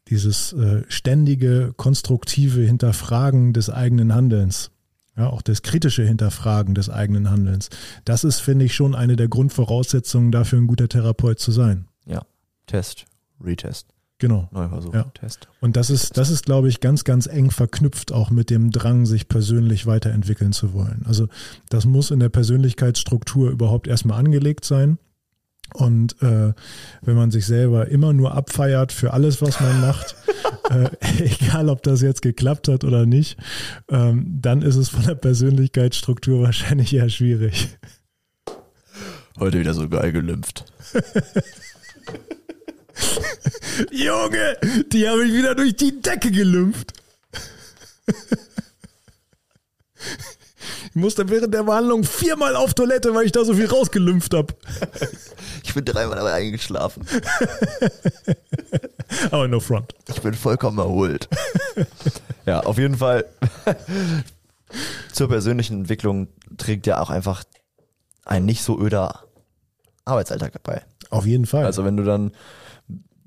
[0.08, 4.70] dieses äh, ständige, konstruktive Hinterfragen des eigenen Handelns,
[5.16, 7.70] ja, auch das kritische Hinterfragen des eigenen Handelns,
[8.04, 11.86] das ist, finde ich, schon eine der Grundvoraussetzungen dafür, ein guter Therapeut zu sein.
[12.04, 12.22] Ja,
[12.66, 13.06] Test,
[13.40, 13.91] Retest,
[14.22, 14.48] Genau.
[14.52, 15.02] Neuversuch, Ja.
[15.14, 15.48] Test.
[15.60, 19.04] Und das ist, das ist, glaube ich, ganz, ganz eng verknüpft auch mit dem Drang,
[19.04, 21.02] sich persönlich weiterentwickeln zu wollen.
[21.06, 21.26] Also
[21.70, 24.98] das muss in der Persönlichkeitsstruktur überhaupt erstmal angelegt sein.
[25.74, 26.52] Und äh,
[27.00, 30.14] wenn man sich selber immer nur abfeiert für alles, was man macht,
[30.70, 33.36] äh, egal ob das jetzt geklappt hat oder nicht,
[33.88, 37.76] ähm, dann ist es von der Persönlichkeitsstruktur wahrscheinlich eher schwierig.
[39.36, 40.72] Heute wieder so geil gelümpft.
[43.90, 44.56] Junge,
[44.92, 46.92] die habe ich wieder durch die Decke gelümpft.
[50.90, 54.54] Ich musste während der Behandlung viermal auf Toilette, weil ich da so viel rausgelümpft habe.
[55.64, 57.06] Ich bin dreimal dabei eingeschlafen.
[59.30, 59.94] Aber no front.
[60.08, 61.28] Ich bin vollkommen erholt.
[62.44, 63.24] ja, auf jeden Fall.
[65.12, 66.28] Zur persönlichen Entwicklung
[66.58, 67.44] trägt ja auch einfach
[68.24, 69.24] ein nicht so öder
[70.04, 70.82] Arbeitsalltag bei.
[71.08, 71.64] Auf jeden Fall.
[71.64, 72.32] Also wenn du dann,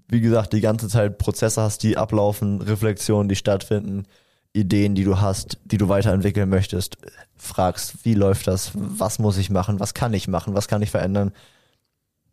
[0.08, 4.06] wie gesagt, die ganze Zeit Prozesse hast, die ablaufen, Reflexionen, die stattfinden,
[4.54, 6.98] Ideen, die du hast, die du weiterentwickeln möchtest,
[7.36, 10.92] fragst, wie läuft das, was muss ich machen, was kann ich machen, was kann ich
[10.92, 11.34] verändern,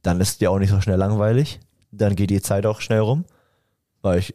[0.03, 1.61] dann ist dir auch nicht so schnell langweilig.
[1.91, 3.25] Dann geht die Zeit auch schnell rum.
[4.03, 4.35] Weil ich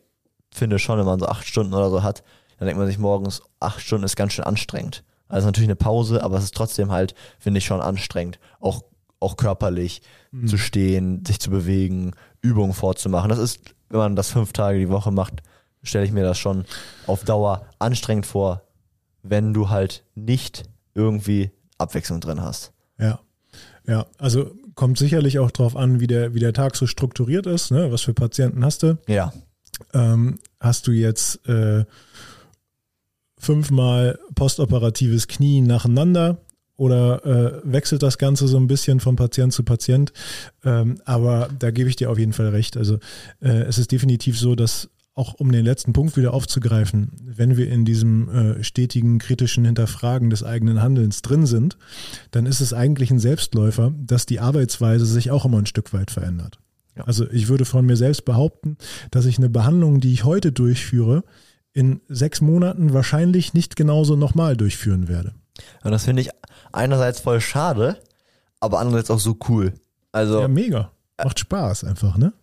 [0.51, 2.23] finde schon, wenn man so acht Stunden oder so hat,
[2.57, 5.03] dann denkt man sich morgens, acht Stunden ist ganz schön anstrengend.
[5.27, 8.39] Also natürlich eine Pause, aber es ist trotzdem halt, finde ich, schon anstrengend.
[8.59, 8.81] Auch,
[9.19, 10.01] auch körperlich
[10.31, 10.47] mhm.
[10.47, 13.29] zu stehen, sich zu bewegen, Übungen vorzumachen.
[13.29, 15.41] Das ist, wenn man das fünf Tage die Woche macht,
[15.83, 16.65] stelle ich mir das schon
[17.05, 18.63] auf Dauer anstrengend vor,
[19.23, 22.71] wenn du halt nicht irgendwie Abwechslung drin hast.
[22.99, 23.19] Ja.
[23.85, 27.71] Ja, also kommt sicherlich auch drauf an, wie der, wie der Tag so strukturiert ist,
[27.71, 27.91] ne?
[27.91, 28.97] Was für Patienten hast du?
[29.07, 29.33] Ja.
[29.93, 31.85] Ähm, hast du jetzt äh,
[33.37, 36.37] fünfmal postoperatives Knie nacheinander
[36.77, 40.13] oder äh, wechselt das Ganze so ein bisschen von Patient zu Patient?
[40.63, 42.77] Ähm, aber da gebe ich dir auf jeden Fall recht.
[42.77, 42.99] Also
[43.41, 47.69] äh, es ist definitiv so, dass auch um den letzten Punkt wieder aufzugreifen, wenn wir
[47.69, 51.77] in diesem äh, stetigen kritischen Hinterfragen des eigenen Handelns drin sind,
[52.29, 56.11] dann ist es eigentlich ein Selbstläufer, dass die Arbeitsweise sich auch immer ein Stück weit
[56.11, 56.59] verändert.
[56.95, 57.03] Ja.
[57.05, 58.77] Also ich würde von mir selbst behaupten,
[59.09, 61.23] dass ich eine Behandlung, die ich heute durchführe,
[61.73, 65.33] in sechs Monaten wahrscheinlich nicht genauso nochmal durchführen werde.
[65.83, 66.29] Und das finde ich
[66.71, 67.97] einerseits voll schade,
[68.59, 69.73] aber andererseits auch so cool.
[70.11, 70.91] Also ja, mega.
[71.23, 72.33] Macht Spaß einfach, ne?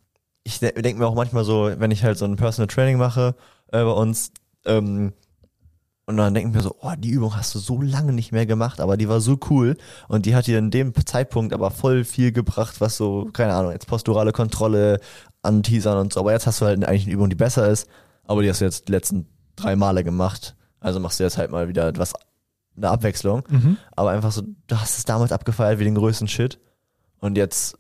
[0.44, 3.35] ich denke mir auch manchmal so, wenn ich halt so ein Personal Training mache
[3.72, 4.31] äh, bei uns,
[4.66, 5.14] ähm,
[6.07, 8.44] und dann denke ich mir so, oh, die Übung hast du so lange nicht mehr
[8.44, 12.05] gemacht, aber die war so cool und die hat dir in dem Zeitpunkt aber voll
[12.05, 15.00] viel gebracht, was so, keine Ahnung, jetzt posturale Kontrolle,
[15.40, 16.20] Anteasern und so.
[16.20, 17.88] Aber jetzt hast du halt eigentlich eine Übung, die besser ist,
[18.24, 20.55] aber die hast du jetzt die letzten drei Male gemacht.
[20.79, 22.12] Also machst du jetzt halt mal wieder etwas,
[22.76, 23.42] eine Abwechslung.
[23.48, 23.76] Mhm.
[23.96, 26.58] Aber einfach so, du hast es damals abgefeiert wie den größten Shit
[27.20, 27.78] und jetzt,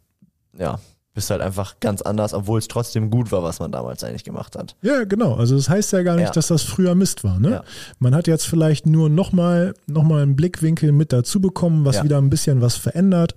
[0.56, 0.78] ja,
[1.14, 4.56] bist halt einfach ganz anders, obwohl es trotzdem gut war, was man damals eigentlich gemacht
[4.56, 4.74] hat.
[4.82, 5.34] Ja, genau.
[5.34, 6.32] Also das heißt ja gar nicht, ja.
[6.32, 7.38] dass das früher Mist war.
[7.38, 7.50] Ne?
[7.50, 7.64] Ja.
[8.00, 12.04] Man hat jetzt vielleicht nur nochmal noch mal einen Blickwinkel mit dazu bekommen, was ja.
[12.04, 13.36] wieder ein bisschen was verändert.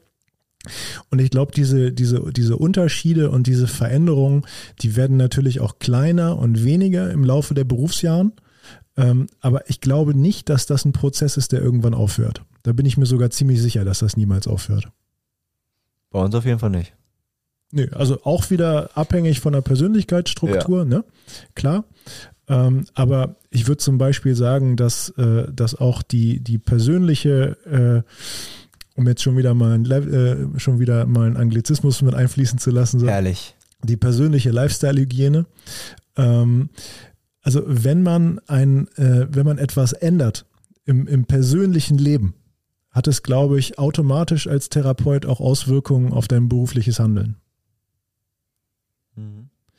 [1.11, 4.45] Und ich glaube, diese, diese, diese Unterschiede und diese Veränderungen,
[4.81, 8.33] die werden natürlich auch kleiner und weniger im Laufe der Berufsjahren.
[8.97, 12.41] Ähm, aber ich glaube nicht, dass das ein Prozess ist, der irgendwann aufhört.
[12.63, 14.89] Da bin ich mir sogar ziemlich sicher, dass das niemals aufhört.
[16.09, 16.93] Bei uns auf jeden Fall nicht.
[17.71, 20.85] Nö, also auch wieder abhängig von der Persönlichkeitsstruktur, ja.
[20.85, 21.03] ne?
[21.53, 21.83] Klar.
[22.47, 28.97] Ähm, aber ich würde zum Beispiel sagen, dass, äh, dass auch die, die persönliche, äh,
[28.97, 32.71] um jetzt schon wieder mal ein, äh, schon wieder mal einen Anglizismus mit einfließen zu
[32.71, 33.55] lassen, so, Ehrlich.
[33.83, 35.45] die persönliche Lifestyle-Hygiene.
[36.15, 36.69] Ähm,
[37.47, 40.45] also wenn man ein, äh, wenn man etwas ändert
[40.83, 42.33] im, im persönlichen Leben,
[42.91, 47.37] hat es, glaube ich, automatisch als Therapeut auch Auswirkungen auf dein berufliches Handeln.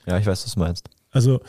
[0.07, 0.88] Ja, ich weiß, was du meinst.
[1.11, 1.42] Also,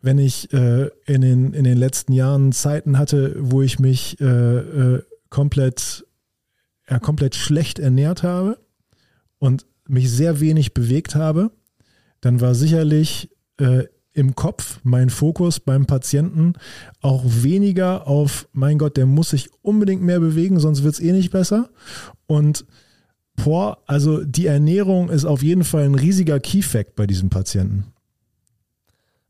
[0.00, 4.26] wenn ich äh, in, den, in den letzten Jahren Zeiten hatte, wo ich mich äh,
[4.26, 6.06] äh, komplett,
[6.88, 8.60] ja, komplett schlecht ernährt habe
[9.40, 11.50] und mich sehr wenig bewegt habe,
[12.20, 13.86] dann war sicherlich äh,
[14.18, 16.54] im Kopf mein Fokus beim Patienten
[17.00, 21.12] auch weniger auf, mein Gott, der muss sich unbedingt mehr bewegen, sonst wird es eh
[21.12, 21.70] nicht besser.
[22.26, 22.66] Und
[23.44, 27.92] Boah, also die Ernährung ist auf jeden Fall ein riesiger Key-Fact bei diesem Patienten.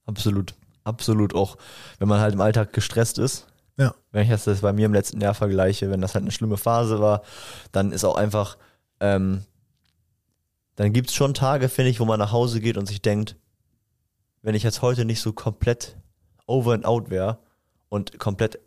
[0.06, 0.54] Absolut.
[0.84, 1.58] Absolut auch,
[1.98, 3.46] wenn man halt im Alltag gestresst ist.
[3.76, 3.94] Ja.
[4.10, 7.00] Wenn ich das bei mir im letzten Jahr vergleiche, wenn das halt eine schlimme Phase
[7.00, 7.22] war,
[7.70, 8.56] dann ist auch einfach,
[9.00, 9.44] ähm,
[10.76, 13.36] dann gibt es schon Tage, finde ich, wo man nach Hause geht und sich denkt,
[14.42, 15.96] wenn ich jetzt heute nicht so komplett
[16.46, 17.38] over and out wäre
[17.88, 18.58] und komplett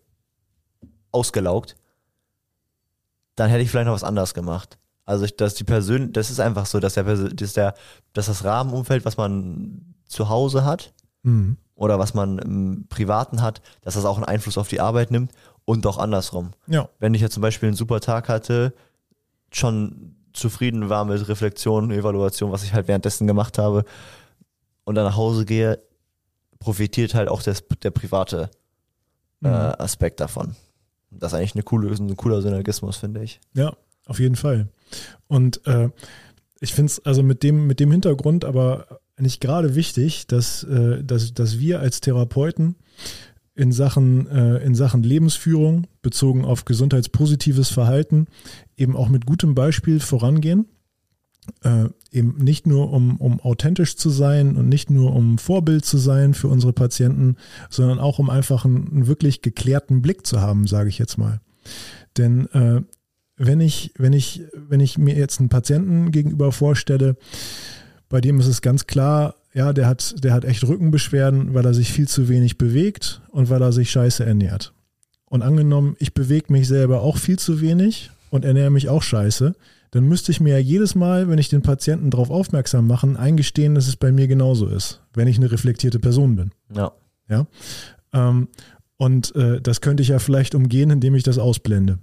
[1.12, 1.76] ausgelaugt,
[3.36, 4.78] dann hätte ich vielleicht noch was anderes gemacht.
[5.06, 7.74] Also dass die Persön das ist einfach so, dass der, dass der,
[8.14, 11.58] dass das Rahmenumfeld, was man zu Hause hat mhm.
[11.76, 15.32] oder was man im Privaten hat, dass das auch einen Einfluss auf die Arbeit nimmt
[15.66, 16.52] und auch andersrum.
[16.68, 16.90] Ja.
[17.00, 18.74] Wenn ich jetzt zum Beispiel einen super Tag hatte,
[19.52, 23.84] schon zufrieden war mit Reflexion, Evaluation, was ich halt währenddessen gemacht habe
[24.92, 25.80] und dann nach Hause gehe,
[26.60, 28.52] profitiert halt auch des, der private
[29.42, 29.74] äh, mhm.
[29.80, 30.56] Aspekt davon.
[31.10, 33.40] Das ist eigentlich eine coole, ein cooler Synergismus, finde ich.
[33.54, 33.76] Ja,
[34.06, 34.68] auf jeden Fall.
[35.28, 35.90] Und äh,
[36.60, 41.04] ich finde es also mit dem, mit dem Hintergrund aber nicht gerade wichtig, dass, äh,
[41.04, 42.76] dass, dass wir als Therapeuten
[43.56, 48.28] in Sachen, äh, in Sachen Lebensführung bezogen auf gesundheitspositives Verhalten
[48.76, 50.68] eben auch mit gutem Beispiel vorangehen.
[51.64, 55.98] Äh, eben nicht nur um, um authentisch zu sein und nicht nur um Vorbild zu
[55.98, 57.36] sein für unsere Patienten,
[57.70, 61.40] sondern auch um einfach einen, einen wirklich geklärten Blick zu haben, sage ich jetzt mal.
[62.18, 62.82] Denn äh,
[63.38, 67.16] wenn ich, wenn ich, wenn ich mir jetzt einen Patienten gegenüber vorstelle,
[68.10, 71.74] bei dem ist es ganz klar, ja, der hat, der hat echt Rückenbeschwerden, weil er
[71.74, 74.74] sich viel zu wenig bewegt und weil er sich scheiße ernährt.
[75.26, 79.56] Und angenommen, ich bewege mich selber auch viel zu wenig und ernähre mich auch scheiße,
[79.92, 83.76] dann müsste ich mir ja jedes Mal, wenn ich den Patienten darauf aufmerksam mache, eingestehen,
[83.76, 86.52] dass es bei mir genauso ist, wenn ich eine reflektierte Person bin.
[86.74, 86.94] Ja.
[87.30, 87.46] Ja.
[88.14, 88.48] Ähm,
[88.98, 92.00] und äh, das könnte ich ja vielleicht umgehen, indem ich das ausblende.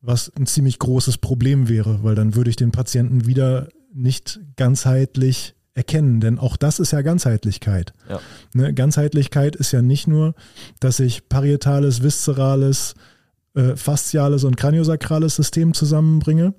[0.00, 5.54] Was ein ziemlich großes Problem wäre, weil dann würde ich den Patienten wieder nicht ganzheitlich
[5.74, 7.92] erkennen, denn auch das ist ja Ganzheitlichkeit.
[8.08, 8.20] Ja.
[8.52, 10.34] Ne, Ganzheitlichkeit ist ja nicht nur,
[10.80, 12.94] dass ich parietales, viszerales,
[13.58, 16.54] äh, fasziales und kraniosakrales System zusammenbringe.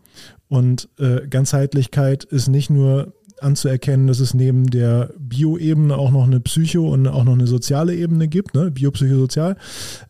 [0.49, 6.41] Und äh, Ganzheitlichkeit ist nicht nur anzuerkennen, dass es neben der Bioebene auch noch eine
[6.41, 8.69] Psycho- und auch noch eine soziale Ebene gibt, ne?
[8.69, 9.55] biopsychosozial.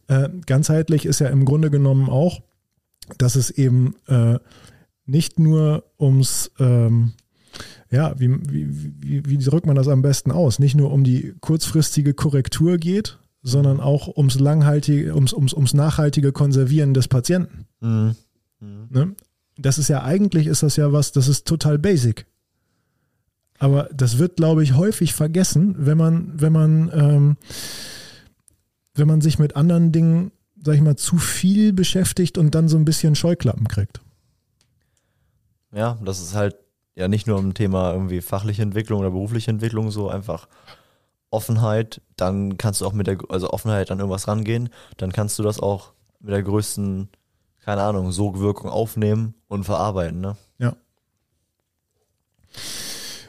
[0.08, 2.42] Äh, ganzheitlich ist ja im Grunde genommen auch,
[3.20, 4.40] dass es eben äh,
[5.06, 7.14] nicht nur ums, ähm,
[7.92, 8.68] ja, wie, wie,
[9.00, 10.58] wie, wie drückt man das am besten aus?
[10.58, 13.20] Nicht nur um die kurzfristige Korrektur geht,
[13.50, 17.66] sondern auch ums langhaltige, ums, ums, ums nachhaltige Konservieren des Patienten.
[17.82, 18.16] Mhm.
[18.60, 18.88] Mhm.
[18.90, 19.16] Ne?
[19.58, 22.26] Das ist ja eigentlich ist das ja was, das ist total basic.
[23.58, 27.38] Aber das wird, glaube ich, häufig vergessen, wenn man, wenn man, ähm,
[28.94, 30.32] wenn man sich mit anderen Dingen,
[30.64, 34.00] sag ich mal, zu viel beschäftigt und dann so ein bisschen Scheuklappen kriegt.
[35.74, 36.56] Ja, das ist halt
[36.96, 40.48] ja nicht nur ein Thema irgendwie fachliche Entwicklung oder berufliche Entwicklung, so einfach
[41.32, 45.44] Offenheit, dann kannst du auch mit der, also Offenheit an irgendwas rangehen, dann kannst du
[45.44, 47.10] das auch mit der größten,
[47.64, 50.36] keine Ahnung, Sogwirkung aufnehmen und verarbeiten, ne?
[50.58, 50.76] Ja.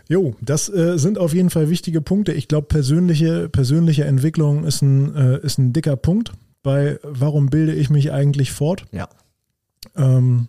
[0.08, 2.32] Jo, das äh, sind auf jeden Fall wichtige Punkte.
[2.32, 6.32] Ich glaube, persönliche, persönliche Entwicklung ist ein, äh, ist ein dicker Punkt
[6.62, 8.86] bei, warum bilde ich mich eigentlich fort?
[8.92, 9.08] Ja.
[9.96, 10.48] Ähm,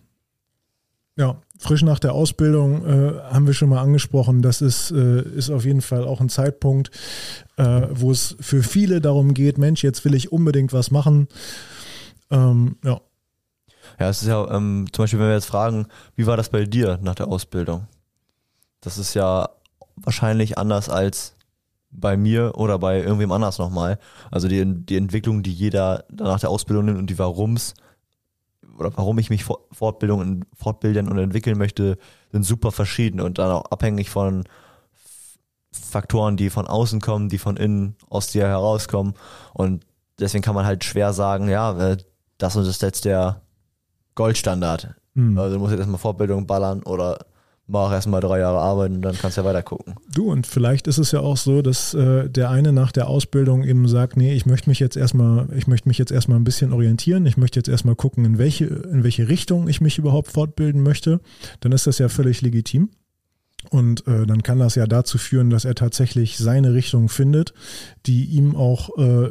[1.16, 4.42] ja, frisch nach der Ausbildung äh, haben wir schon mal angesprochen.
[4.42, 6.90] Das ist, äh, ist auf jeden Fall auch ein Zeitpunkt,
[7.56, 11.28] äh, wo es für viele darum geht, Mensch, jetzt will ich unbedingt was machen.
[12.30, 13.00] Ähm, ja.
[14.00, 15.86] Ja, es ist ja, ähm, zum Beispiel, wenn wir jetzt fragen,
[16.16, 17.86] wie war das bei dir nach der Ausbildung?
[18.80, 19.50] Das ist ja
[19.96, 21.34] wahrscheinlich anders als
[21.90, 23.98] bei mir oder bei irgendwem anders nochmal.
[24.30, 27.74] Also die, die Entwicklung, die jeder nach der Ausbildung nimmt und die Warums
[28.82, 31.98] oder warum ich mich Fortbildung, fortbilden und entwickeln möchte,
[32.32, 34.44] sind super verschieden und dann auch abhängig von
[35.72, 39.14] Faktoren, die von außen kommen, die von innen aus dir herauskommen.
[39.54, 39.84] Und
[40.18, 41.96] deswegen kann man halt schwer sagen, ja, äh,
[42.38, 43.40] das und das ist jetzt der
[44.14, 44.94] Goldstandard.
[45.14, 45.38] Hm.
[45.38, 47.24] Also du musst jetzt erstmal Fortbildung ballern oder
[47.72, 49.94] mach erstmal drei Jahre arbeiten und dann kannst du ja weiter gucken.
[50.14, 53.64] Du, und vielleicht ist es ja auch so, dass äh, der eine nach der Ausbildung
[53.64, 56.72] eben sagt, nee, ich möchte mich jetzt erstmal, ich möchte mich jetzt erstmal ein bisschen
[56.72, 60.82] orientieren, ich möchte jetzt erstmal gucken, in welche, in welche Richtung ich mich überhaupt fortbilden
[60.82, 61.20] möchte.
[61.60, 62.90] Dann ist das ja völlig legitim.
[63.70, 67.54] Und äh, dann kann das ja dazu führen, dass er tatsächlich seine Richtung findet,
[68.06, 69.30] die ihm auch äh,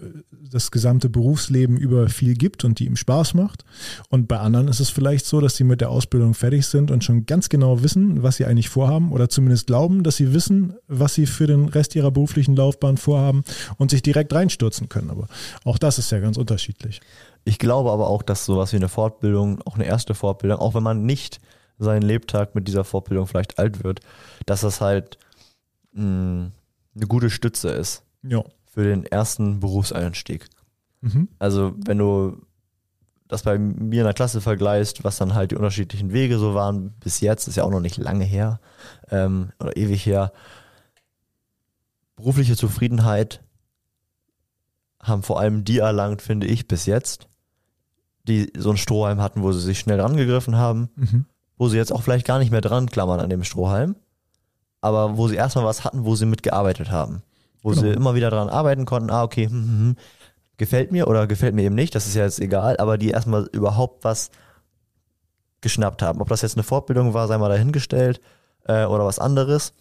[0.52, 3.64] das gesamte Berufsleben über viel gibt und die ihm Spaß macht.
[4.10, 7.04] Und bei anderen ist es vielleicht so, dass sie mit der Ausbildung fertig sind und
[7.04, 11.14] schon ganz genau wissen, was sie eigentlich vorhaben oder zumindest glauben, dass sie wissen, was
[11.14, 13.44] sie für den Rest ihrer beruflichen Laufbahn vorhaben
[13.78, 15.10] und sich direkt reinstürzen können.
[15.10, 15.28] Aber
[15.64, 17.02] auch das ist ja ganz unterschiedlich.
[17.44, 20.84] Ich glaube aber auch, dass sowas wie eine Fortbildung, auch eine erste Fortbildung, auch wenn
[20.84, 21.40] man nicht
[21.84, 24.00] seinen Lebtag mit dieser Fortbildung vielleicht alt wird,
[24.46, 25.18] dass das halt
[25.94, 26.52] mh,
[26.96, 28.44] eine gute Stütze ist Ja.
[28.66, 30.48] für den ersten Berufseinstieg.
[31.02, 31.28] Mhm.
[31.40, 32.42] Also wenn du
[33.28, 36.92] das bei mir in der Klasse vergleichst, was dann halt die unterschiedlichen Wege so waren
[37.00, 38.60] bis jetzt, ist ja auch noch nicht lange her
[39.10, 40.32] ähm, oder ewig her.
[42.16, 43.42] Berufliche Zufriedenheit
[45.02, 47.28] haben vor allem die erlangt, finde ich, bis jetzt,
[48.28, 51.26] die so einen Strohhalm hatten, wo sie sich schnell rangegriffen haben, Mhm.
[51.58, 53.96] Wo sie jetzt auch vielleicht gar nicht mehr dran klammern an dem Strohhalm,
[54.82, 57.22] aber wo sie erstmal was hatten, wo sie mitgearbeitet haben.
[57.62, 57.82] Wo Genau.
[57.82, 59.96] sie immer wieder dran arbeiten konnten, ah, okay, hm, hm, hm,
[60.58, 63.48] gefällt mir oder gefällt mir eben nicht, das ist ja jetzt egal, aber die erstmal
[63.52, 64.32] überhaupt was
[65.62, 66.22] geschnappt haben.
[66.22, 68.20] Ob das jetzt eine Fortbildung war, sei mal dahingestellt,
[68.66, 69.74] äh, oder was anderes.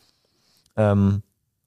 [0.77, 1.23] Ähm,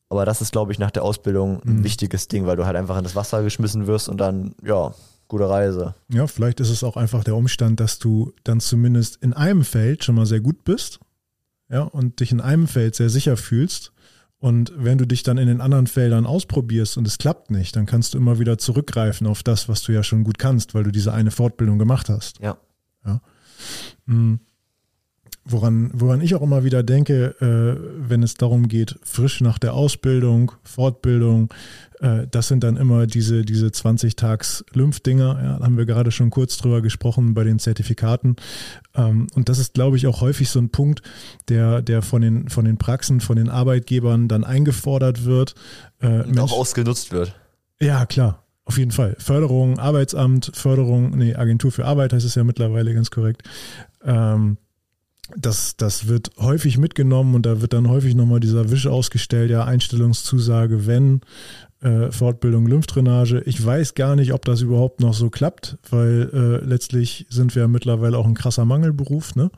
[0.09, 1.83] aber das ist, glaube ich, nach der Ausbildung ein Mhm.
[1.83, 4.93] wichtiges Ding, weil du halt einfach in das Wasser geschmissen wirst und dann, ja,
[5.33, 5.95] gute Reise.
[6.09, 10.03] Ja, vielleicht ist es auch einfach der Umstand, dass du dann zumindest in einem Feld
[10.03, 10.99] schon mal sehr gut bist.
[11.69, 13.93] Ja, und dich in einem Feld sehr sicher fühlst.
[14.37, 17.87] Und wenn du dich dann in den anderen Feldern ausprobierst und es klappt nicht, dann
[17.87, 20.91] kannst du immer wieder zurückgreifen auf das, was du ja schon gut kannst, weil du
[20.91, 22.39] diese eine Fortbildung gemacht hast.
[22.39, 22.57] Ja.
[24.05, 24.39] Mhm.
[25.45, 29.73] Woran, woran ich auch immer wieder denke, äh, wenn es darum geht, frisch nach der
[29.73, 31.53] Ausbildung, Fortbildung,
[31.99, 36.55] äh, das sind dann immer diese, diese 20-Tags-Lymph-Dinger, ja, da haben wir gerade schon kurz
[36.57, 38.37] drüber gesprochen bei den Zertifikaten.
[38.95, 41.01] Ähm, und das ist, glaube ich, auch häufig so ein Punkt,
[41.49, 45.55] der, der von den, von den Praxen, von den Arbeitgebern dann eingefordert wird.
[45.99, 47.35] Äh, Und auch ausgenutzt wird.
[47.81, 49.17] ja, klar, auf jeden Fall.
[49.19, 53.43] Förderung, Arbeitsamt, Förderung, nee, Agentur für Arbeit heißt es ja mittlerweile ganz korrekt.
[54.05, 54.57] Ähm,
[55.35, 59.63] das, das wird häufig mitgenommen und da wird dann häufig nochmal dieser Wisch ausgestellt, ja,
[59.63, 61.21] Einstellungszusage, wenn,
[61.83, 63.41] äh, Fortbildung Lymphdrainage.
[63.45, 67.67] Ich weiß gar nicht, ob das überhaupt noch so klappt, weil äh, letztlich sind wir
[67.67, 69.51] mittlerweile auch ein krasser Mangelberuf, ne?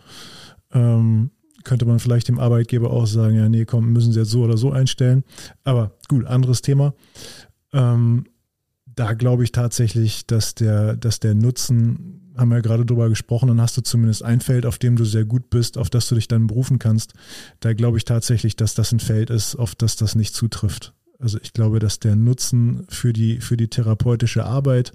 [0.74, 1.32] Ähm,
[1.64, 4.58] könnte man vielleicht dem Arbeitgeber auch sagen, ja, nee, komm, müssen sie jetzt so oder
[4.58, 5.24] so einstellen.
[5.64, 6.94] Aber gut, anderes Thema.
[7.74, 8.26] Ähm,
[8.86, 13.48] da glaube ich tatsächlich, dass der, dass der Nutzen, haben wir ja gerade drüber gesprochen,
[13.48, 16.16] dann hast du zumindest ein Feld, auf dem du sehr gut bist, auf das du
[16.16, 17.14] dich dann berufen kannst.
[17.60, 20.94] Da glaube ich tatsächlich, dass das ein Feld ist, auf das das nicht zutrifft.
[21.20, 24.92] Also ich glaube, dass der Nutzen für die, für die therapeutische Arbeit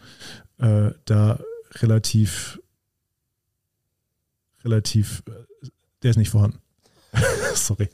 [0.58, 1.40] äh, da
[1.76, 2.60] relativ,
[4.64, 5.68] relativ, äh,
[6.02, 6.58] der ist nicht vorhanden.
[7.54, 7.88] Sorry.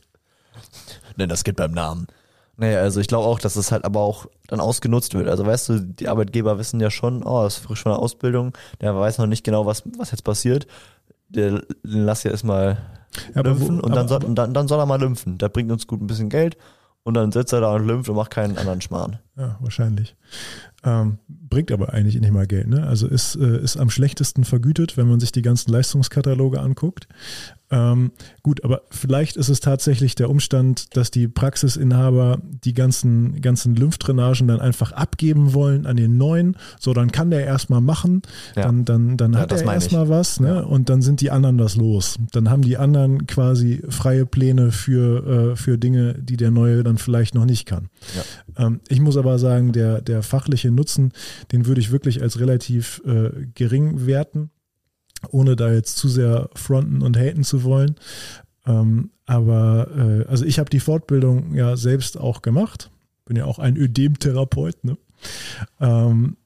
[1.16, 2.08] Denn das geht beim Namen.
[2.58, 5.28] Naja, also ich glaube auch, dass es halt aber auch dann ausgenutzt wird.
[5.28, 8.52] Also weißt du, die Arbeitgeber wissen ja schon, oh, das ist frisch von der Ausbildung,
[8.80, 10.66] der weiß noch nicht genau, was, was jetzt passiert.
[11.28, 12.78] Der lass ja erstmal
[13.34, 15.38] ja, lymphen wo, und, dann soll, dann, dann soll er mal lymphen.
[15.38, 16.56] Da bringt uns gut ein bisschen Geld
[17.02, 19.18] und dann sitzt er da und lympht und macht keinen anderen Schmarrn.
[19.36, 20.16] Ja, wahrscheinlich.
[20.86, 22.68] Ähm, bringt aber eigentlich nicht mal Geld.
[22.68, 22.86] Ne?
[22.86, 27.08] Also ist, äh, ist am schlechtesten vergütet, wenn man sich die ganzen Leistungskataloge anguckt.
[27.68, 28.12] Ähm,
[28.44, 34.46] gut, aber vielleicht ist es tatsächlich der Umstand, dass die Praxisinhaber die ganzen, ganzen Lymphdrainagen
[34.46, 36.56] dann einfach abgeben wollen an den neuen.
[36.78, 38.22] So, dann kann der erstmal machen,
[38.54, 38.62] ja.
[38.62, 40.48] dann, dann, dann ja, hat er erstmal was, ne?
[40.48, 40.60] Ja.
[40.60, 42.18] Und dann sind die anderen das los.
[42.30, 46.98] Dann haben die anderen quasi freie Pläne für, äh, für Dinge, die der neue dann
[46.98, 47.88] vielleicht noch nicht kann.
[48.56, 51.12] Ähm, ich muss aber sagen, der, der fachliche Nutzen,
[51.50, 54.50] den würde ich wirklich als relativ äh, gering werten
[55.30, 57.96] ohne da jetzt zu sehr fronten und haten zu wollen.
[58.66, 62.90] Ähm, aber äh, also ich habe die Fortbildung ja selbst auch gemacht.
[63.24, 64.84] Bin ja auch ein Ödem-Therapeut.
[64.84, 64.96] Ne?
[65.80, 66.36] Ähm,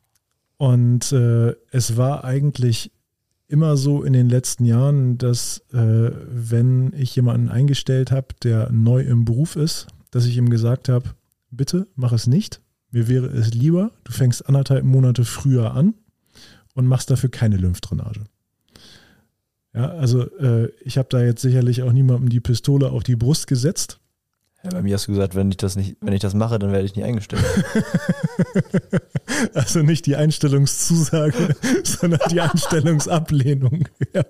[0.56, 2.92] und äh, es war eigentlich
[3.48, 9.02] immer so in den letzten Jahren, dass äh, wenn ich jemanden eingestellt habe, der neu
[9.02, 11.10] im Beruf ist, dass ich ihm gesagt habe,
[11.50, 12.60] bitte mach es nicht.
[12.90, 15.94] Mir wäre es lieber, du fängst anderthalb Monate früher an
[16.74, 18.24] und machst dafür keine Lymphdrainage.
[19.72, 23.46] Ja, also äh, ich habe da jetzt sicherlich auch niemandem die Pistole auf die Brust
[23.46, 24.00] gesetzt.
[24.64, 26.72] Ja, bei mir hast du gesagt, wenn ich das nicht, wenn ich das mache, dann
[26.72, 27.44] werde ich nicht eingestellt.
[29.54, 33.88] also nicht die Einstellungszusage, sondern die Einstellungsablehnung.
[34.12, 34.24] Ja.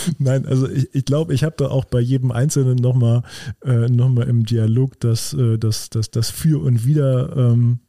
[0.18, 3.22] Nein, also ich, ich glaube, ich habe da auch bei jedem Einzelnen nochmal
[3.64, 7.80] äh, noch im Dialog das, äh, das, das, das Für und Wider ähm,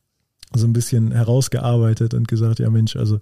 [0.53, 3.19] so ein bisschen herausgearbeitet und gesagt, ja Mensch, also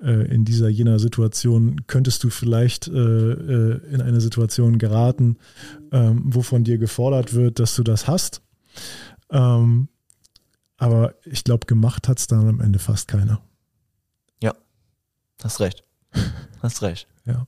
[0.00, 5.38] äh, in dieser jener Situation könntest du vielleicht äh, äh, in eine Situation geraten,
[5.90, 8.42] ähm, wo von dir gefordert wird, dass du das hast.
[9.30, 9.88] Ähm,
[10.76, 13.42] aber ich glaube, gemacht hat es dann am Ende fast keiner.
[14.40, 14.54] Ja,
[15.42, 15.84] hast recht.
[16.60, 17.06] Hast recht.
[17.24, 17.46] ja.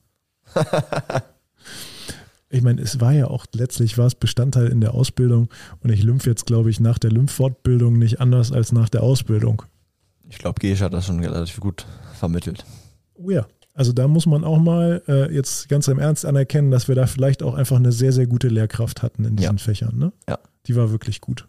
[2.49, 5.49] ich meine, es war ja auch letztlich war es Bestandteil in der Ausbildung
[5.81, 9.63] und ich lymph jetzt, glaube ich, nach der Lymphfortbildung nicht anders als nach der Ausbildung.
[10.29, 12.65] Ich glaube, Gesch hat das schon relativ gut vermittelt.
[13.15, 13.45] Oh ja.
[13.73, 17.07] Also da muss man auch mal äh, jetzt ganz im Ernst anerkennen, dass wir da
[17.07, 19.63] vielleicht auch einfach eine sehr, sehr gute Lehrkraft hatten in diesen ja.
[19.63, 19.97] Fächern.
[19.97, 20.11] Ne?
[20.27, 20.39] Ja.
[20.67, 21.47] Die war wirklich gut.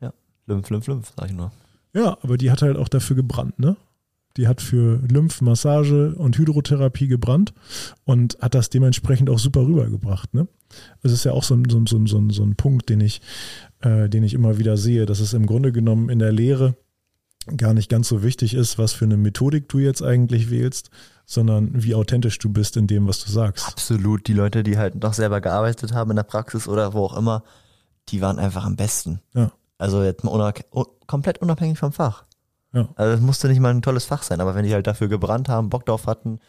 [0.00, 0.12] Ja,
[0.46, 1.52] Lymph, Lymph, Lymph, sag ich nur.
[1.94, 3.76] Ja, aber die hat halt auch dafür gebrannt, ne?
[4.36, 7.54] Die hat für Lymphmassage und Hydrotherapie gebrannt
[8.04, 10.34] und hat das dementsprechend auch super rübergebracht.
[10.34, 10.46] Ne?
[11.02, 13.20] Das ist ja auch so ein, so, so, so, so ein Punkt, den ich,
[13.80, 16.76] äh, den ich immer wieder sehe, dass es im Grunde genommen in der Lehre
[17.56, 20.90] gar nicht ganz so wichtig ist, was für eine Methodik du jetzt eigentlich wählst,
[21.24, 23.66] sondern wie authentisch du bist in dem, was du sagst.
[23.68, 24.26] Absolut.
[24.26, 27.44] Die Leute, die halt noch selber gearbeitet haben in der Praxis oder wo auch immer,
[28.08, 29.20] die waren einfach am besten.
[29.34, 29.52] Ja.
[29.78, 30.54] Also jetzt mal
[31.06, 32.24] komplett unabhängig vom Fach.
[32.76, 32.88] Ja.
[32.94, 35.48] Also es musste nicht mal ein tolles Fach sein, aber wenn die halt dafür gebrannt
[35.48, 36.40] haben, Bock drauf hatten,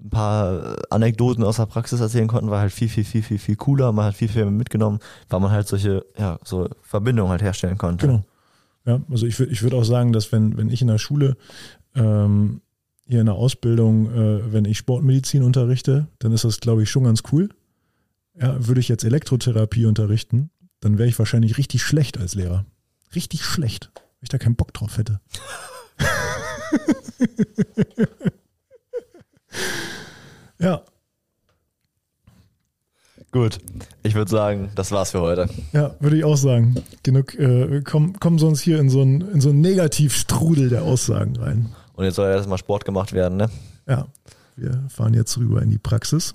[0.00, 3.54] ein paar Anekdoten aus der Praxis erzählen konnten, war halt viel, viel, viel, viel, viel
[3.54, 3.92] cooler.
[3.92, 4.98] Man hat viel, viel mitgenommen,
[5.28, 8.06] weil man halt solche, ja, so Verbindungen halt herstellen konnte.
[8.06, 8.24] Genau.
[8.84, 11.36] Ja, also ich würde ich würde auch sagen, dass wenn, wenn ich in der Schule
[11.94, 12.62] ähm,
[13.06, 17.04] hier in der Ausbildung, äh, wenn ich Sportmedizin unterrichte, dann ist das, glaube ich, schon
[17.04, 17.50] ganz cool.
[18.40, 20.50] Ja, würde ich jetzt Elektrotherapie unterrichten,
[20.80, 22.64] dann wäre ich wahrscheinlich richtig schlecht als Lehrer.
[23.14, 25.20] Richtig schlecht ich da keinen Bock drauf hätte.
[30.58, 30.82] ja.
[33.32, 33.58] Gut,
[34.02, 35.48] ich würde sagen, das war's für heute.
[35.72, 36.74] Ja, würde ich auch sagen.
[37.04, 41.36] Genug, äh, kommen komm sonst hier in so einen in so einen Negativstrudel der Aussagen
[41.36, 41.72] rein.
[41.94, 43.48] Und jetzt soll ja erstmal Sport gemacht werden, ne?
[43.86, 44.08] Ja,
[44.56, 46.34] wir fahren jetzt rüber in die Praxis.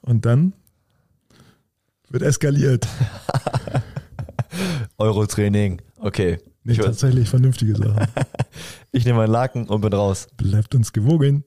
[0.00, 0.54] Und dann
[2.08, 2.88] wird eskaliert.
[4.98, 6.38] Eurotraining, okay.
[6.64, 8.06] Nicht tatsächlich vernünftige Sachen.
[8.92, 10.28] ich nehme meinen Laken und bin raus.
[10.36, 11.44] Bleibt uns gewogen.